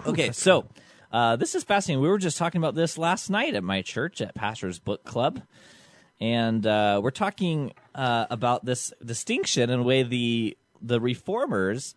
[0.06, 0.66] Okay, so
[1.12, 2.02] uh, this is fascinating.
[2.02, 5.42] We were just talking about this last night at my church at Pastor's Book Club,
[6.20, 11.96] and uh, we're talking uh, about this distinction and the way the the reformers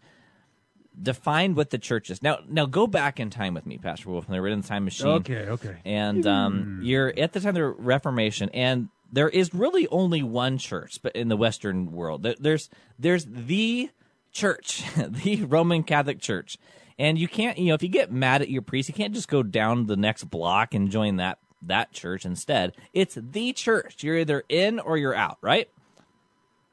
[1.01, 2.23] defined what the church is.
[2.23, 4.29] Now, now go back in time with me, Pastor Wolf.
[4.29, 5.07] and We're in the time machine.
[5.09, 5.77] Okay, okay.
[5.85, 10.59] And um, you're at the time of the Reformation, and there is really only one
[10.59, 13.91] church, but in the Western world, there's there's the
[14.33, 16.57] church, the Roman Catholic Church,
[17.01, 19.27] and you can't, you know, if you get mad at your priest, you can't just
[19.27, 22.75] go down the next block and join that that church instead.
[22.93, 24.05] It's the church.
[24.05, 25.71] You're either in or you're out, right?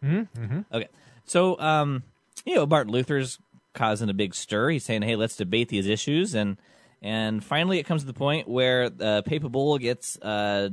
[0.04, 0.62] Mm-hmm.
[0.72, 0.90] Okay.
[1.24, 2.04] So, um,
[2.46, 3.40] you know, Martin Luther's
[3.74, 4.72] causing a big stir.
[4.72, 6.58] He's saying, "Hey, let's debate these issues," and
[7.02, 10.70] and finally, it comes to the point where the papal bull gets uh,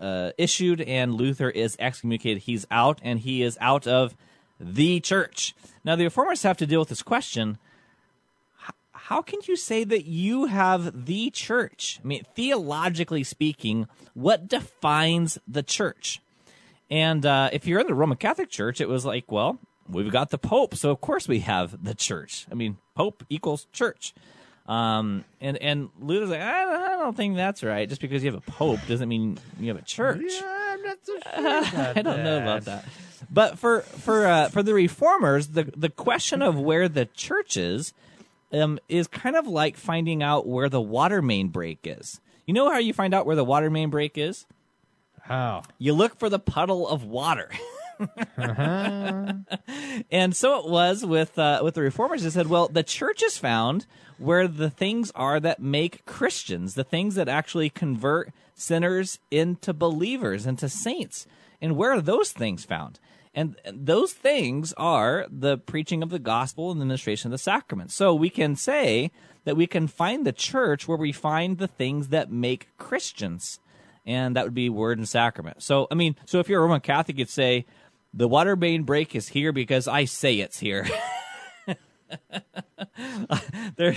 [0.00, 2.44] uh, issued, and Luther is excommunicated.
[2.44, 4.16] He's out, and he is out of
[4.58, 5.54] the church.
[5.84, 7.58] Now, the reformers have to deal with this question:
[9.06, 12.00] How can you say that you have the church?
[12.02, 16.20] I mean, theologically speaking, what defines the church?
[16.90, 20.30] And uh, if you're in the Roman Catholic Church, it was like, well, we've got
[20.30, 22.48] the Pope, so of course we have the church.
[22.50, 24.12] I mean, Pope equals church.
[24.66, 27.88] Um, and and Luther's like, I don't, I don't think that's right.
[27.88, 30.32] Just because you have a Pope doesn't mean you have a church.
[30.44, 32.84] I'm not so I don't know about that.
[33.30, 37.94] But for for uh, for the reformers, the the question of where the church is
[38.52, 42.20] um, is kind of like finding out where the water main break is.
[42.46, 44.46] You know how you find out where the water main break is?
[45.22, 45.62] How?
[45.78, 47.50] You look for the puddle of water.
[50.10, 52.22] and so it was with uh, with the reformers.
[52.22, 53.86] They said, "Well, the church is found
[54.18, 60.46] where the things are that make Christians, the things that actually convert sinners into believers,
[60.46, 61.26] into saints.
[61.60, 62.98] And where are those things found?
[63.36, 67.94] And those things are the preaching of the gospel and the administration of the sacraments.
[67.94, 69.12] So we can say
[69.44, 73.60] that we can find the church where we find the things that make Christians."
[74.06, 75.62] and that would be word and sacrament.
[75.62, 77.66] So, I mean, so if you're a Roman Catholic, you'd say
[78.14, 80.86] the water main break is here because I say it's here.
[83.76, 83.96] there,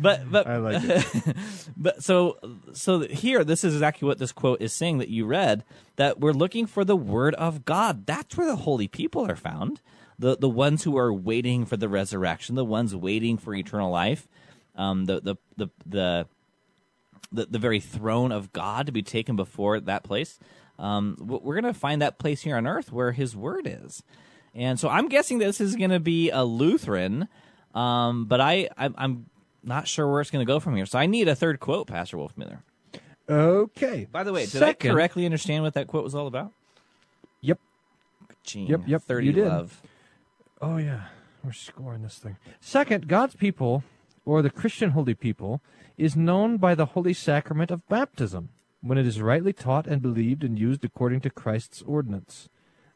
[0.00, 1.36] but but I like it.
[1.76, 2.38] but so
[2.72, 5.64] so here, this is exactly what this quote is saying that you read.
[5.96, 8.06] That we're looking for the word of God.
[8.06, 9.80] That's where the holy people are found.
[10.18, 14.26] The the ones who are waiting for the resurrection, the ones waiting for eternal life.
[14.74, 16.26] Um, the the the the
[17.30, 20.38] the, the very throne of God to be taken before that place.
[20.78, 24.02] Um, we're going to find that place here on earth where His Word is,
[24.54, 27.28] and so I'm guessing this is going to be a Lutheran,
[27.74, 29.26] um, but I I'm, I'm
[29.62, 30.86] not sure where it's going to go from here.
[30.86, 32.58] So I need a third quote, Pastor Wolfmueller.
[33.28, 34.06] Okay.
[34.10, 36.52] By the way, did Second- I correctly understand what that quote was all about?
[37.42, 37.58] Yep.
[38.44, 39.46] Gene, Yep, yep, Thirty you did.
[39.48, 39.82] love.
[40.60, 41.04] Oh yeah,
[41.44, 42.36] we're scoring this thing.
[42.60, 43.84] Second, God's people,
[44.24, 45.60] or the Christian holy people,
[45.98, 48.48] is known by the holy sacrament of baptism
[48.80, 52.48] when it is rightly taught and believed and used according to Christ's ordinance.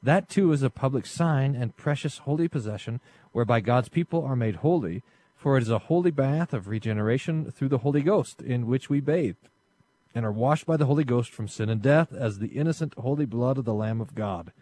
[0.03, 3.01] That too is a public sign and precious holy possession
[3.33, 5.03] whereby God's people are made holy,
[5.35, 9.01] for it is a holy bath of regeneration through the Holy Ghost in which we
[9.01, 9.37] bathe
[10.15, 13.25] and are washed by the Holy Ghost from sin and death as the innocent holy
[13.25, 14.53] blood of the Lamb of God.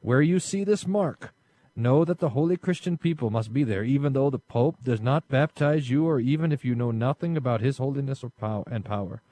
[0.00, 1.32] Where you see this mark,
[1.78, 5.28] Know that the holy Christian people must be there, even though the Pope does not
[5.28, 9.22] baptize you, or even if you know nothing about his holiness or power and power.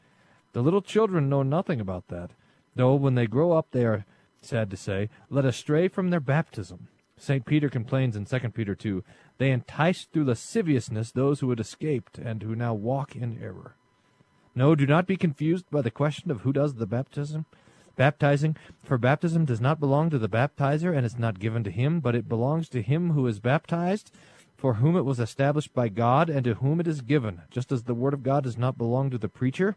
[0.53, 2.31] The little children know nothing about that,
[2.77, 4.05] though when they grow up they are,
[4.41, 6.87] sad to say, led astray from their baptism.
[7.19, 7.47] St.
[7.47, 9.03] Peter complains in 2 Peter 2,
[9.39, 13.75] they enticed through lasciviousness those who had escaped and who now walk in error.
[14.55, 17.47] No, do not be confused by the question of who does the baptism.
[17.97, 22.01] Baptizing, for baptism does not belong to the baptizer and is not given to him,
[22.01, 24.11] but it belongs to him who is baptized,
[24.57, 27.85] for whom it was established by God and to whom it is given, just as
[27.85, 29.77] the word of God does not belong to the preacher,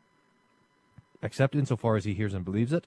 [1.22, 2.86] except insofar as he hears and believes it,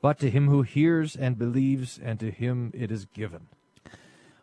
[0.00, 3.48] but to him who hears and believes, and to him it is given.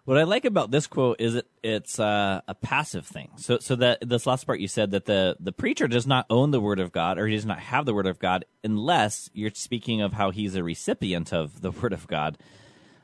[0.04, 3.30] What I like about this quote is it it's uh, a passive thing.
[3.36, 6.52] So so that this last part you said that the the preacher does not own
[6.52, 9.52] the word of God or he does not have the word of God unless you're
[9.54, 12.38] speaking of how he's a recipient of the word of God.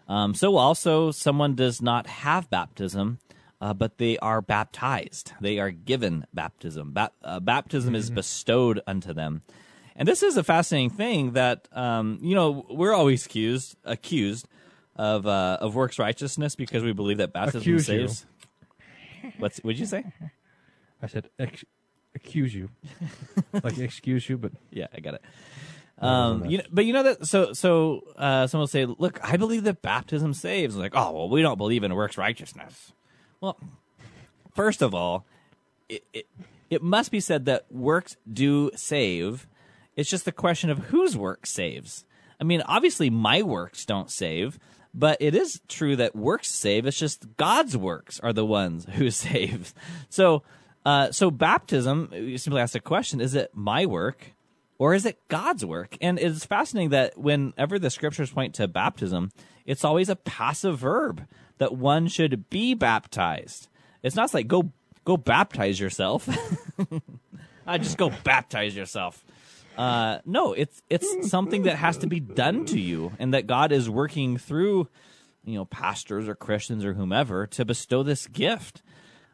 [0.07, 3.19] Um, so also someone does not have baptism,
[3.61, 5.33] uh, but they are baptized.
[5.39, 6.93] They are given baptism.
[6.93, 9.43] Ba- uh, baptism is bestowed unto them.
[9.95, 14.47] And this is a fascinating thing that um, you know we're always accused accused
[14.97, 18.07] of uh, of works righteousness because we believe that baptism Accuse you.
[18.07, 18.25] saves.
[19.37, 20.03] What's what'd you say?
[21.01, 21.65] I said ex-
[22.15, 22.69] accuse you,
[23.63, 25.21] like excuse you, but Yeah, I got it.
[25.99, 29.37] Um, you know, but you know that so so uh, someone will say, "Look, I
[29.37, 32.93] believe that baptism saves." Like, oh well, we don't believe in works righteousness.
[33.41, 33.59] Well,
[34.55, 35.25] first of all,
[35.89, 36.27] it, it
[36.69, 39.47] it must be said that works do save.
[39.95, 42.05] It's just a question of whose work saves.
[42.39, 44.59] I mean, obviously, my works don't save,
[44.97, 46.85] but it is true that works save.
[46.85, 49.73] It's just God's works are the ones who save.
[50.09, 50.43] So,
[50.85, 52.09] uh, so baptism.
[52.13, 54.33] You simply ask the question: Is it my work?
[54.79, 55.97] or is it God's work?
[56.01, 59.31] And it's fascinating that whenever the scriptures point to baptism,
[59.65, 63.67] it's always a passive verb that one should be baptized.
[64.03, 64.71] It's not like go
[65.03, 66.29] go baptize yourself.
[67.67, 69.25] I just go baptize yourself.
[69.77, 73.71] Uh, no, it's it's something that has to be done to you, and that God
[73.71, 74.87] is working through,
[75.45, 78.81] you know, pastors or Christians or whomever to bestow this gift.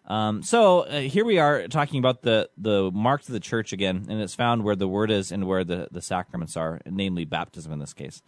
[0.06, 4.06] Um, so uh, here we are talking about the the marks of the church again,
[4.10, 7.72] and it's found where the word is and where the the sacraments are, namely baptism
[7.72, 8.22] in this case.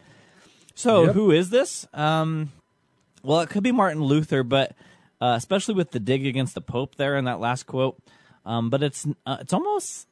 [0.74, 1.14] So Yep.
[1.14, 1.86] who is this?
[1.92, 2.52] Um,
[3.22, 4.74] well, it could be Martin Luther, but
[5.20, 7.98] uh, especially with the dig against the Pope there in that last quote.
[8.44, 10.06] Um, but it's uh, it's almost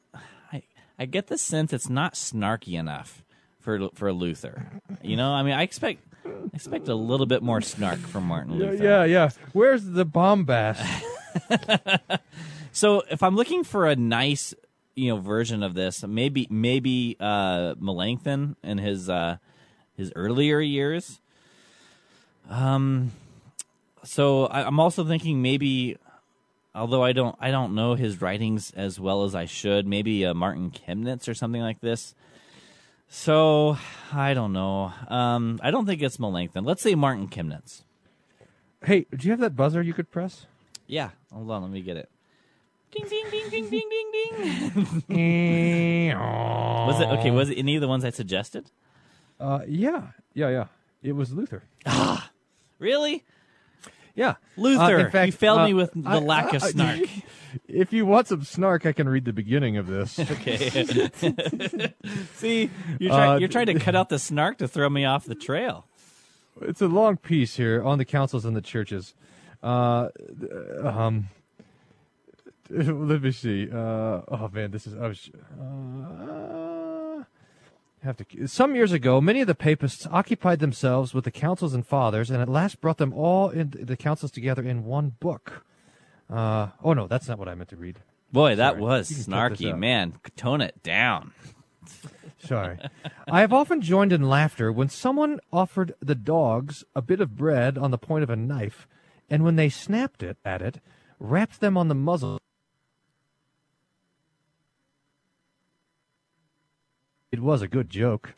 [0.97, 3.23] I get the sense it's not snarky enough
[3.59, 4.81] for for Luther.
[5.01, 8.55] You know, I mean, I expect I expect a little bit more snark from Martin
[8.57, 8.83] Luther.
[8.83, 9.29] yeah, yeah.
[9.53, 10.81] Where's the bombast?
[12.75, 14.53] So if I'm looking for a nice,
[14.95, 19.37] you know, version of this, maybe maybe uh, Melanchthon in his uh,
[19.95, 21.21] his earlier years.
[22.49, 23.13] Um,
[24.03, 25.95] so I, I'm also thinking maybe,
[26.75, 30.33] although I don't I don't know his writings as well as I should, maybe uh,
[30.33, 32.13] Martin Chemnitz or something like this.
[33.07, 33.77] So
[34.13, 34.91] I don't know.
[35.07, 36.63] Um, I don't think it's Melanchthon.
[36.65, 37.83] Let's say Martin Chemnitz.
[38.83, 40.45] hey, do you have that buzzer you could press?
[40.87, 42.09] Yeah, hold on, let me get it.
[42.91, 46.17] Ding ding ding ding ding ding ding.
[46.17, 47.31] was it okay?
[47.31, 48.71] Was it any of the ones I suggested?
[49.39, 50.65] Uh, yeah, yeah, yeah.
[51.03, 51.63] It was Luther.
[51.85, 52.29] Ah,
[52.79, 53.23] Really,
[54.15, 54.81] Yeah, Luther?
[54.81, 56.99] Uh, in fact, you failed uh, me with the I- lack of I- snark.
[57.69, 60.19] If you want some snark, I can read the beginning of this.
[60.31, 60.69] okay.
[62.35, 65.23] See, you're, try- Uh, you're trying to cut out the snark to throw me off
[65.23, 65.85] the trail.
[66.61, 69.13] it's a long piece here on the councils and the churches.
[69.63, 70.09] Uh,
[70.83, 71.29] um,
[72.69, 73.69] let me see.
[73.71, 74.95] Uh, oh man, this is.
[74.97, 75.29] I was.
[75.57, 76.64] Uh,
[78.05, 78.47] have to.
[78.47, 82.41] Some years ago, many of the papists occupied themselves with the councils and fathers, and
[82.41, 85.65] at last brought them all in the councils together in one book.
[86.29, 87.99] Uh, oh no, that's not what I meant to read.
[88.31, 90.13] Boy, that was You can cut this snarky, man.
[90.35, 91.31] Tone it down.
[92.39, 92.77] Sorry.
[93.29, 97.77] I have often joined in laughter when someone offered the dogs a bit of bread
[97.77, 98.87] on the point of a knife,
[99.29, 100.79] and when they snapped it at it,
[101.19, 102.39] wrapped them on the muzzle.
[107.35, 108.33] It was a good joke.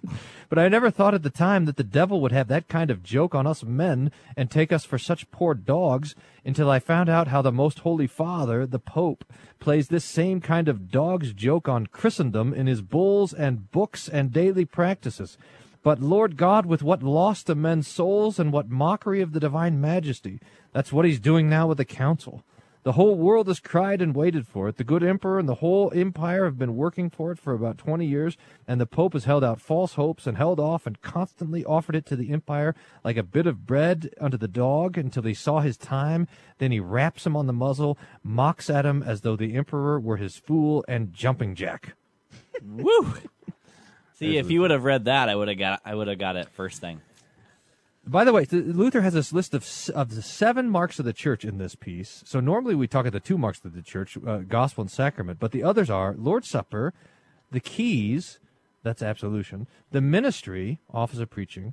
[0.50, 3.02] but I never thought at the time that the devil would have that kind of
[3.02, 6.14] joke on us men and take us for such poor dogs
[6.44, 9.24] until I found out how the most holy father, the Pope,
[9.60, 14.30] plays this same kind of dog's joke on Christendom in his bulls and books and
[14.30, 15.38] daily practices.
[15.82, 19.80] But Lord God, with what loss to men's souls and what mockery of the divine
[19.80, 20.38] majesty.
[20.74, 22.44] That's what he's doing now with the council.
[22.84, 24.76] The whole world has cried and waited for it.
[24.76, 28.04] The good emperor and the whole empire have been working for it for about 20
[28.04, 28.36] years,
[28.68, 32.04] and the pope has held out false hopes and held off and constantly offered it
[32.06, 35.78] to the empire like a bit of bread unto the dog until he saw his
[35.78, 36.28] time.
[36.58, 40.18] Then he raps him on the muzzle, mocks at him as though the emperor were
[40.18, 41.94] his fool and jumping jack.
[42.62, 43.14] Woo!
[44.18, 46.36] See, if you would have read that, I would have got I would have got
[46.36, 47.00] it first thing.
[48.06, 51.12] By the way, th- Luther has this list of of the seven marks of the
[51.14, 52.22] church in this piece.
[52.26, 55.38] So normally we talk at the two marks of the church, uh, gospel and sacrament,
[55.40, 56.92] but the others are Lord's Supper,
[57.50, 58.38] the keys,
[58.82, 61.72] that's absolution, the ministry, office of preaching,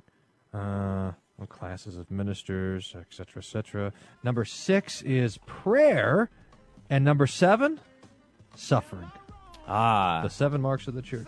[0.54, 1.12] uh,
[1.48, 3.92] classes of ministers, etc., etc.
[4.22, 6.30] Number six is prayer,
[6.88, 7.78] and number seven,
[8.54, 9.10] suffering.
[9.68, 11.26] Ah, The seven marks of the church.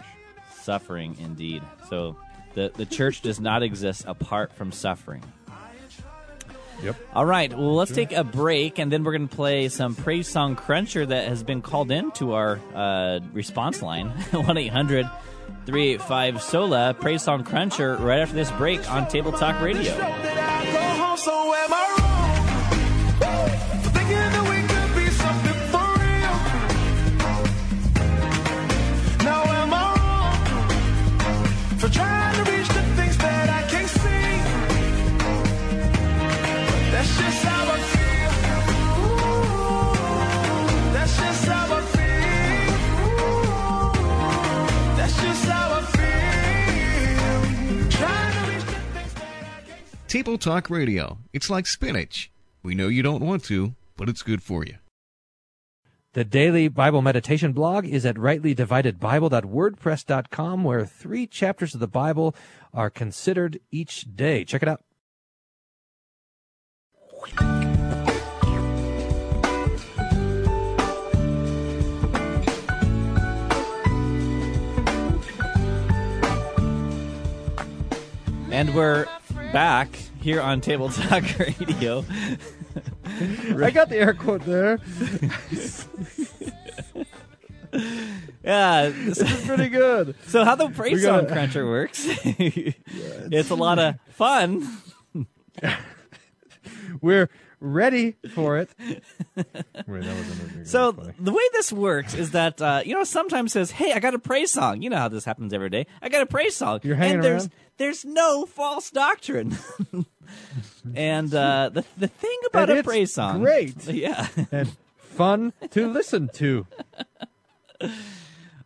[0.63, 1.63] suffering indeed.
[1.91, 2.17] So
[2.55, 5.23] the the church does not exist apart from suffering.
[6.83, 6.97] Yep.
[7.15, 7.53] All right.
[7.53, 11.07] Well, let's take a break, and then we're going to play some praise song cruncher
[11.07, 15.09] that has been called into our uh, response line one 800
[15.67, 20.34] 385 sola praise song cruncher right after this break on Table Talk Radio.
[50.15, 51.19] Table Talk Radio.
[51.33, 52.31] It's like spinach.
[52.62, 54.77] We know you don't want to, but it's good for you.
[56.12, 62.37] The daily Bible meditation blog is at rightlydividedbible.wordpress.com, where three chapters of the Bible
[62.73, 64.45] are considered each day.
[64.45, 64.85] Check it out.
[78.53, 79.09] And we're
[79.55, 79.89] back
[80.21, 82.05] here on Table Talk Radio.
[83.57, 84.81] I got the air quote there.
[88.45, 90.15] Yeah, This is pretty good.
[90.27, 92.05] So how the praise song cruncher works?
[92.07, 94.69] it's a lot of fun.
[97.01, 97.31] We're
[97.61, 98.71] ready for it.
[98.79, 98.95] Wait,
[99.37, 103.93] that wasn't So the way this works is that uh, you know sometimes says, "Hey,
[103.93, 105.87] I got a praise song." You know how this happens every day.
[106.03, 106.81] I got a praise song.
[106.83, 107.53] You're hanging and there's around?
[107.79, 109.57] there's no false doctrine.
[110.95, 113.87] and uh, the the thing about And a it's praise song, great.
[113.89, 116.67] yeah, and fun to listen to.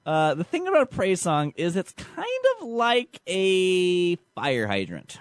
[0.07, 2.26] Uh, the thing about a praise song is it's kind
[2.57, 5.18] of like a fire hydrant.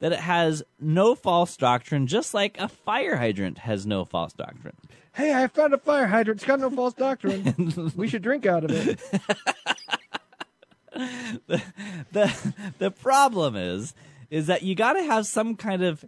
[0.00, 4.76] That it has no false doctrine, just like a fire hydrant has no false doctrine.
[5.14, 6.40] Hey, I found a fire hydrant.
[6.40, 7.92] It's got no false doctrine.
[7.96, 9.00] we should drink out of it.
[12.12, 13.94] the the problem is
[14.30, 16.04] is that you got to have some kind of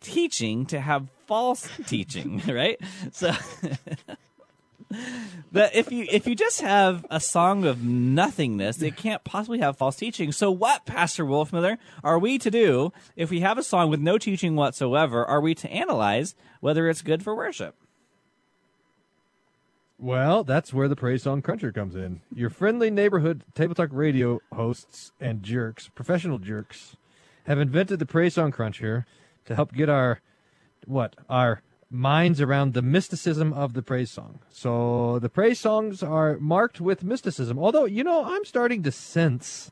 [0.00, 2.78] teaching to have false teaching, right?
[3.12, 3.32] So
[5.52, 9.76] that if you if you just have a song of nothingness, it can't possibly have
[9.76, 10.32] false teaching.
[10.32, 14.18] So what, Pastor Wolfmueller, are we to do if we have a song with no
[14.18, 15.24] teaching whatsoever?
[15.24, 17.76] Are we to analyze whether it's good for worship?
[19.98, 22.22] Well, that's where the Praise Song Cruncher comes in.
[22.34, 26.96] Your friendly neighborhood Table Talk radio hosts and jerks, professional jerks,
[27.44, 29.06] have invented the Praise Song Cruncher
[29.44, 30.20] to help get our
[30.86, 31.62] what our
[31.92, 34.40] minds around the mysticism of the praise song.
[34.50, 37.58] So the praise songs are marked with mysticism.
[37.58, 39.70] Although you know, I'm starting to sense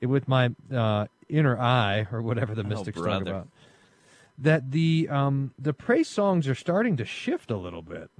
[0.00, 3.30] it with my uh, inner eye or whatever the mystics talk brother.
[3.30, 3.48] about
[4.38, 8.10] that the um, the praise songs are starting to shift a little bit.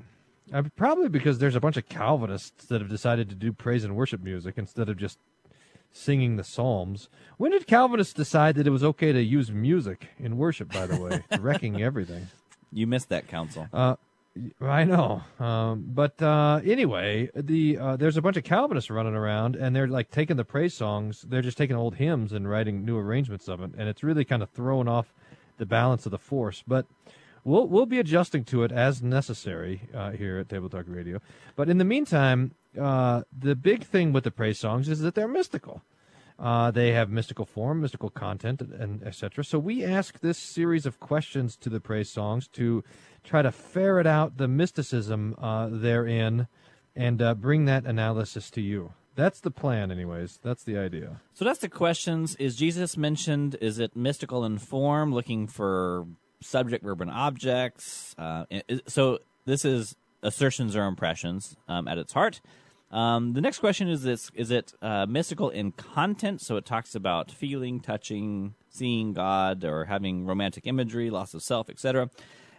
[0.53, 3.97] Uh, probably because there's a bunch of Calvinists that have decided to do praise and
[3.97, 5.19] worship music instead of just
[5.91, 7.09] singing the Psalms.
[7.37, 10.73] When did Calvinists decide that it was okay to use music in worship?
[10.73, 12.29] By the way, wrecking everything.
[12.73, 13.69] You missed that council.
[13.73, 13.97] Uh,
[14.61, 19.57] I know, um, but uh, anyway, the uh, there's a bunch of Calvinists running around,
[19.57, 21.23] and they're like taking the praise songs.
[21.23, 24.43] They're just taking old hymns and writing new arrangements of it, and it's really kind
[24.43, 25.12] of throwing off
[25.57, 26.62] the balance of the force.
[26.67, 26.87] But
[27.45, 31.21] we'll we'll be adjusting to it as necessary uh, here at Table Talk Radio.
[31.55, 35.29] But in the meantime, uh, the big thing with the praise songs is that they're
[35.29, 35.83] mystical.
[36.39, 39.43] Uh, they have mystical form, mystical content, and etc.
[39.43, 42.84] So we ask this series of questions to the praise songs to
[43.24, 46.47] try to ferret out the mysticism uh, therein
[46.95, 48.93] and uh, bring that analysis to you.
[49.14, 50.39] That's the plan, anyways.
[50.43, 51.22] That's the idea.
[51.32, 52.37] So that's the questions.
[52.37, 53.57] Is Jesus mentioned?
[53.62, 56.07] Is it mystical in form, looking for
[56.43, 58.14] subject, verb, and objects?
[58.18, 58.45] Uh,
[58.87, 62.43] so this is assertions or impressions um, at its heart.
[62.91, 66.41] Um, the next question is this: Is it uh, mystical in content?
[66.41, 71.68] So it talks about feeling, touching, seeing God, or having romantic imagery, loss of self,
[71.68, 72.11] etc.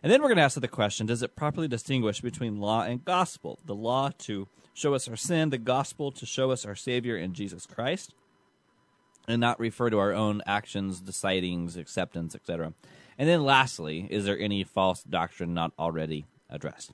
[0.03, 3.03] And then we're going to ask the question: Does it properly distinguish between law and
[3.05, 3.59] gospel?
[3.65, 7.33] The law to show us our sin, the gospel to show us our Savior in
[7.33, 8.13] Jesus Christ,
[9.27, 12.73] and not refer to our own actions, decidings, acceptance, etc.
[13.17, 16.91] And then lastly, is there any false doctrine not already addressed?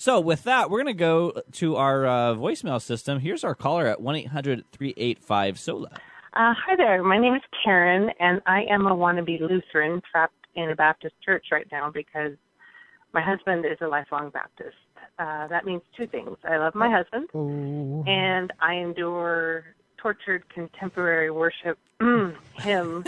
[0.00, 3.20] So, with that, we're going to go to our uh, voicemail system.
[3.20, 5.88] Here's our caller at 1 800 385 SOLA.
[6.32, 7.02] Uh, hi there.
[7.02, 11.48] My name is Karen, and I am a wannabe Lutheran trapped in a Baptist church
[11.52, 12.32] right now because
[13.12, 14.78] my husband is a lifelong Baptist.
[15.18, 16.34] Uh, that means two things.
[16.44, 17.28] I love my husband,
[18.08, 19.66] and I endure
[19.98, 21.78] tortured contemporary worship
[22.54, 23.04] hymn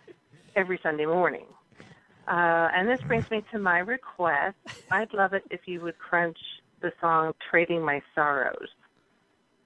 [0.56, 1.46] every Sunday morning.
[2.28, 4.56] Uh, and this brings me to my request.
[4.90, 6.38] I'd love it if you would crunch
[6.80, 8.68] the song Trading My Sorrows.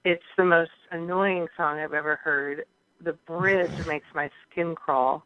[0.05, 2.65] It's the most annoying song I've ever heard.
[3.03, 5.23] The bridge makes my skin crawl.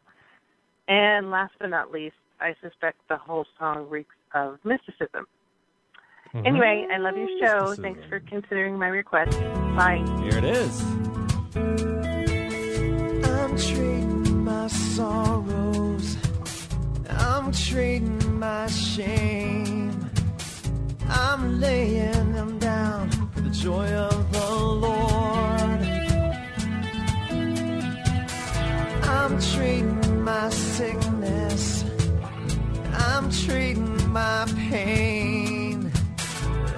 [0.88, 5.26] And last but not least, I suspect the whole song reeks of mysticism.
[6.34, 6.46] Mhm.
[6.46, 7.74] Anyway, I love your show.
[7.76, 9.32] Thanks for considering my request.
[9.76, 10.04] Bye.
[10.20, 10.82] Here it is.
[13.24, 15.71] I'm trading my sorrows.
[17.52, 20.10] I'm trading my shame.
[21.06, 24.50] I'm laying them down for the joy of the
[24.86, 25.80] Lord.
[29.04, 31.84] I'm trading my sickness.
[32.94, 35.92] I'm trading my pain.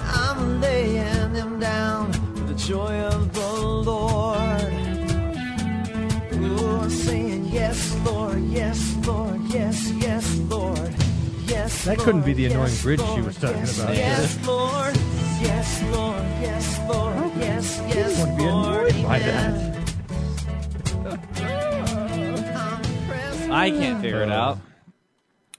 [0.03, 3.14] I'm laying them down for the joy of
[11.85, 13.95] That couldn't be the annoying yes, bridge she was talking yes, about.
[13.95, 14.97] Yes, Lord,
[15.43, 19.85] yes, Lord, yes, Lord, yes, yes, want to be Lord, annoyed by amen.
[21.03, 21.21] that.
[23.51, 24.61] I can't figure it out.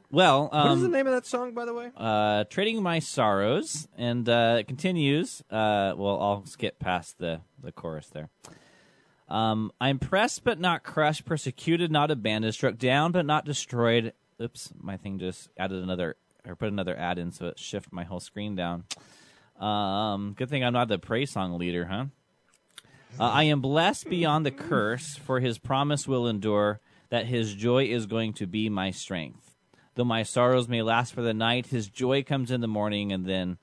[0.10, 1.92] Well, um, what is the name of that song, by the way?
[1.96, 5.44] uh, trading my sorrows, and uh, it continues.
[5.52, 8.32] Uh, well, I'll skip past the the chorus there.
[9.30, 14.14] Um, I'm pressed but not crushed, persecuted, not abandoned, struck down but not destroyed.
[14.42, 16.18] Oops, my thing just added another
[16.48, 18.84] or put another ad in, so it shifted my whole screen down.
[19.60, 22.06] Um, good thing I'm not the praise song leader, huh?
[23.20, 27.86] Uh, I am blessed beyond the curse, for his promise will endure, that his joy
[27.86, 29.56] is going to be my strength.
[29.96, 33.26] Though my sorrows may last for the night, his joy comes in the morning, and
[33.26, 33.58] then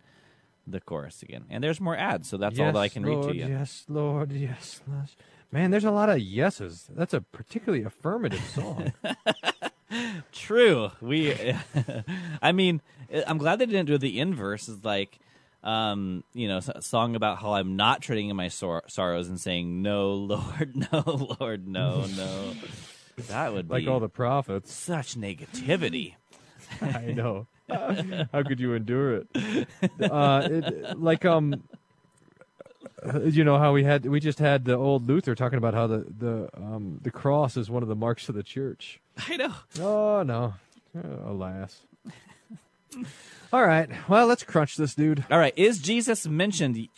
[0.66, 1.44] the chorus again.
[1.50, 3.46] And there's more ads, so that's all that I can read to you.
[3.46, 5.10] Yes, Lord, yes, Lord.
[5.50, 6.88] Man, there's a lot of yeses.
[6.94, 8.94] That's a particularly affirmative song.
[10.32, 10.90] True.
[11.01, 11.34] We,
[12.43, 12.80] I mean,
[13.26, 14.68] I'm glad they didn't do the inverse.
[14.68, 15.18] Is like,
[15.62, 19.40] um, you know, a song about how I'm not trading in my sor- sorrows and
[19.40, 22.53] saying, "No, Lord, no, Lord, no, no."
[23.28, 24.72] That would like be all the prophets.
[24.72, 26.14] such negativity.
[26.80, 27.47] I know.
[27.68, 29.68] How could you endure it?
[30.01, 31.62] Uh, it like um,
[33.24, 36.07] you know how we had we just had the old Luther talking about how the
[36.18, 39.01] the um the cross is one of the marks of the church.
[39.28, 39.55] I know.
[39.80, 40.55] Oh no,
[40.97, 41.80] Uh, alas.
[43.53, 45.24] All right, well let's crunch this dude.
[45.30, 46.89] All right, is Jesus mentioned?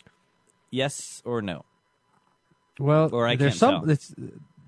[0.71, 1.65] Yes or no?
[2.79, 3.81] Well, Or I there's can't some.
[3.81, 3.89] tell.
[3.89, 4.13] It's,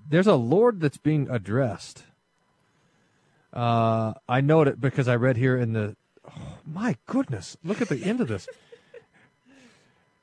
[0.08, 2.04] there's a Lord that's being addressed.
[3.52, 5.96] Uh, I know it because I read here in the.
[6.26, 7.56] Oh, my goodness!
[7.64, 8.48] Look at the end of this.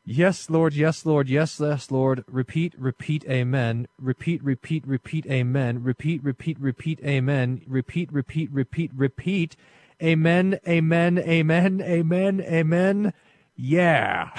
[0.05, 0.75] Yes, Lord.
[0.75, 1.27] Yes, Lord.
[1.27, 2.23] Yes, yes, Lord.
[2.27, 3.25] Repeat, repeat.
[3.27, 3.87] Amen.
[3.99, 5.25] Repeat, repeat, repeat.
[5.25, 5.83] Amen.
[5.83, 6.99] Repeat, repeat, repeat.
[7.03, 7.61] Amen.
[7.67, 9.55] Repeat, repeat, repeat, repeat.
[10.03, 10.59] Amen.
[10.67, 11.17] Amen.
[11.17, 11.81] Amen.
[11.81, 12.41] Amen.
[12.41, 13.13] Amen.
[13.57, 14.29] Yeah.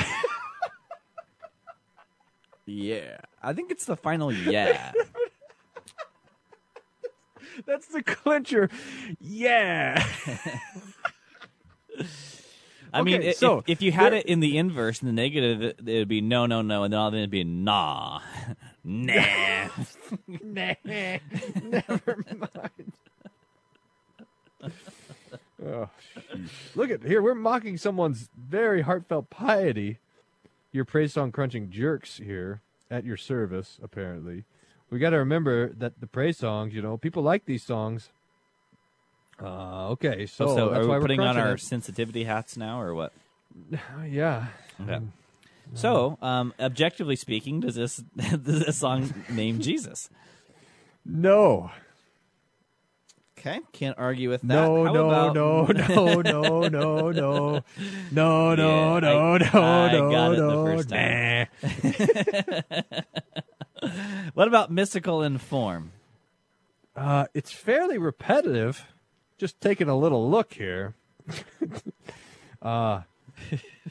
[2.66, 4.92] Yeah, I think it's the final yeah.
[7.64, 8.68] That's the clincher.
[9.20, 10.04] Yeah.
[12.96, 15.12] I mean, Okay, i- so if, if you had it in the inverse, in the
[15.12, 18.20] negative, it, it would be no, no, no, and then all then it'd be nah,
[18.84, 19.68] nah.
[20.28, 22.92] nah, never mind.
[25.64, 25.88] Oh.
[26.74, 27.22] Look at here.
[27.22, 29.98] We're mocking someone's very heartfelt piety.
[30.72, 33.78] Your praise song crunching jerks here at your service.
[33.82, 34.44] Apparently,
[34.90, 36.74] we got to remember that the praise songs.
[36.74, 38.10] You know, people like these songs.
[39.42, 41.60] Uh, okay, so, So, so that's are why we we're putting on crunching our it.
[41.60, 43.12] sensitivity hats now, or what?
[44.08, 44.46] yeah.
[44.80, 45.00] Okay.
[45.74, 50.08] So, um, objectively speaking, does this does this song name Jesus?
[51.04, 51.70] No.
[53.38, 54.48] Okay, can't argue with that.
[54.48, 57.62] No, How no, about- no, no, no, no, no, no,
[58.10, 61.46] no, Yeah, no, I- no, I no, got it the no, first time.
[64.34, 65.92] what about mystical in form?
[66.96, 68.86] Uh, it's fairly repetitive.
[69.38, 70.94] Just taking a little look here.
[72.62, 73.02] uh,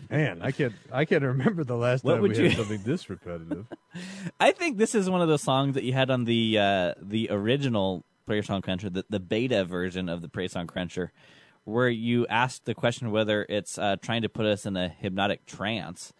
[0.10, 0.74] man, I can't.
[0.92, 3.68] I can't remember the last What time would we you- had something this repetitive.
[4.40, 7.28] I think this is one of those songs that you had on the uh, the
[7.30, 11.12] original Praise Song Cruncher, the, the beta version of the Praise Song Cruncher,
[11.64, 15.46] where you asked the question whether it's uh, trying to put us in a hypnotic
[15.46, 16.12] trance.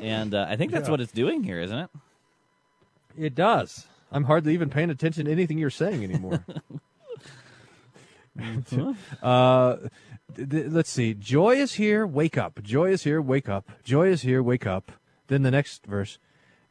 [0.00, 0.90] And uh, I think that's Yeah.
[0.90, 1.90] what it's doing here, isn't it?
[3.16, 3.86] It does.
[4.10, 6.44] I'm hardly even paying attention to anything you're saying anymore.
[9.22, 9.76] uh,
[10.36, 11.14] th- th- let's see.
[11.14, 12.62] Joy is here, wake up.
[12.62, 13.70] Joy is here, wake up.
[13.84, 14.92] Joy is here, wake up.
[15.28, 16.18] Then the next verse.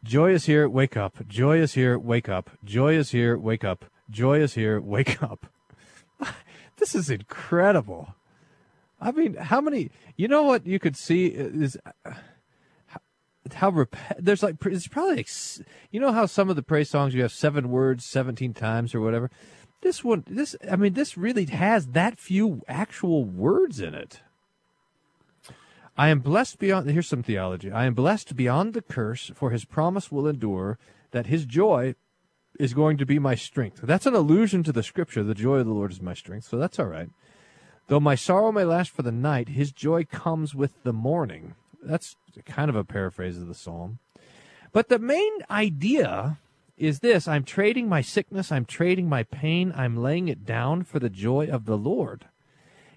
[0.03, 1.27] Joy is here, wake up.
[1.27, 2.49] Joy is here, wake up.
[2.63, 3.85] Joy is here, wake up.
[4.09, 5.47] Joy is here, wake up.
[6.77, 8.15] this is incredible.
[8.99, 9.91] I mean, how many?
[10.15, 12.13] You know what you could see is uh,
[13.53, 15.29] how rep- there's like it's probably like,
[15.91, 19.01] you know how some of the praise songs you have seven words 17 times or
[19.01, 19.29] whatever
[19.87, 24.19] this one this i mean this really has that few actual words in it.
[25.97, 27.71] I am blessed beyond here's some theology.
[27.71, 30.77] I am blessed beyond the curse for his promise will endure
[31.11, 31.95] that his joy
[32.59, 33.79] is going to be my strength.
[33.81, 36.57] That's an allusion to the scripture the joy of the lord is my strength so
[36.57, 37.09] that's all right.
[37.87, 41.55] Though my sorrow may last for the night his joy comes with the morning.
[41.81, 43.99] That's kind of a paraphrase of the psalm.
[44.73, 46.39] But the main idea
[46.77, 50.99] is this I'm trading my sickness, I'm trading my pain, I'm laying it down for
[50.99, 52.25] the joy of the Lord.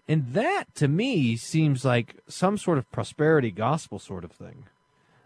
[0.09, 4.67] And that to me seems like some sort of prosperity gospel sort of thing.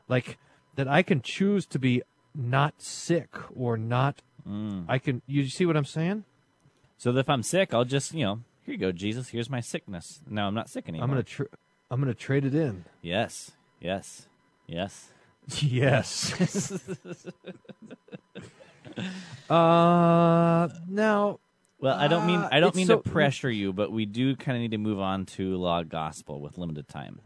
[0.08, 0.38] Like
[0.76, 2.02] that I can choose to be
[2.34, 4.84] not sick or not mm.
[4.88, 6.24] I can you see what I'm saying?
[6.96, 10.20] So if I'm sick, I'll just, you know, here you go, Jesus, here's my sickness.
[10.28, 11.04] Now I'm not sick anymore.
[11.04, 11.54] I'm going to tr-
[11.90, 12.84] I'm going to trade it in.
[13.02, 14.28] Yes, yes,
[14.66, 15.10] yes.
[15.60, 16.32] Yes.
[19.50, 21.38] uh now
[21.80, 24.06] Well, I don't mean uh, I don't it's mean so- to pressure you, but we
[24.06, 27.20] do kind of need to move on to law gospel with limited time.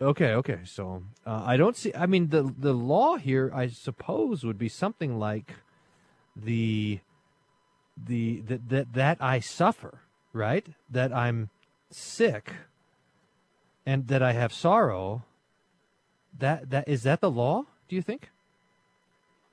[0.00, 0.60] Okay, okay.
[0.64, 1.92] So uh, I don't see.
[1.94, 5.54] I mean, the the law here, I suppose, would be something like
[6.36, 7.00] the
[7.96, 10.00] the that that that I suffer,
[10.32, 10.64] right?
[10.88, 11.50] That I'm
[11.90, 12.52] sick,
[13.84, 15.24] and that I have sorrow.
[16.38, 17.64] That that is that the law?
[17.88, 18.30] Do you think?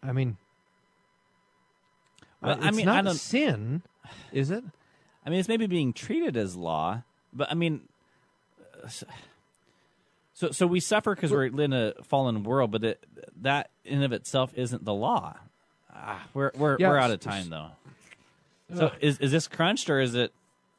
[0.03, 0.37] I mean,
[2.45, 3.81] Well, uh, I it's mean, not I don't- sin,
[4.31, 4.63] is it?
[5.25, 7.01] I mean, it's maybe being treated as law,
[7.33, 7.81] but I mean,
[8.83, 8.87] uh,
[10.33, 13.03] so so we suffer because we're in a fallen world, but it,
[13.41, 15.37] that in of itself isn't the law.
[15.93, 17.69] Ah, we're we're Yeah, we're out of time though.
[18.75, 18.93] So Ugh.
[18.99, 20.31] is is this crunched or is it?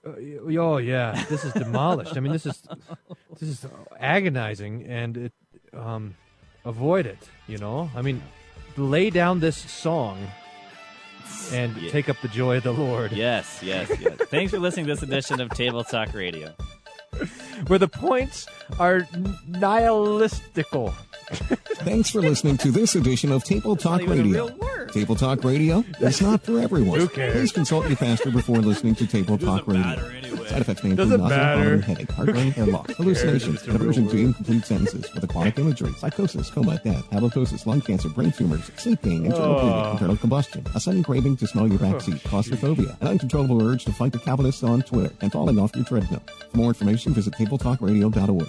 [0.06, 0.12] Uh,
[0.58, 2.16] oh yeah, this is demolished.
[2.16, 2.62] I mean, this is
[3.40, 3.66] this is
[3.98, 5.32] agonizing, and it
[5.72, 6.14] um,
[6.64, 7.18] avoid it.
[7.48, 8.22] You know, I mean,
[8.76, 10.18] lay down this song
[11.52, 11.90] and Yeah.
[11.90, 13.12] take up the joy of the Lord.
[13.12, 14.16] Yes, yes, yes.
[14.30, 16.52] Thanks for listening to this edition of Table Talk Radio.
[17.68, 18.46] Where the points
[18.78, 20.92] are n- nihilistical.
[21.78, 24.46] Thanks for listening to this edition of Table Talk even a Radio.
[24.48, 27.00] real Table Talk Radio is not for everyone.
[27.00, 27.32] Who cares?
[27.34, 30.35] Please consult your pastor before listening to Table Talk Radio.
[30.48, 31.58] Side effects may include Doesn't nausea, matter.
[31.64, 35.58] vomiting, headache, heartburn, hair loss, hallucinations, It's a real aversion to incomplete sentences with aquatic
[35.58, 39.92] imagery, psychosis, coma, death, halitosis, lung cancer, brain tumors, sleep gain, internal bleeding, Oh.
[39.92, 44.12] internal combustion, a sudden craving to smell your backseat, claustrophobia, an uncontrollable urge to fight
[44.12, 46.22] the Calvinists on Twitter, and falling off your treadmill.
[46.52, 48.46] For more information, visit tabletalkradio.org.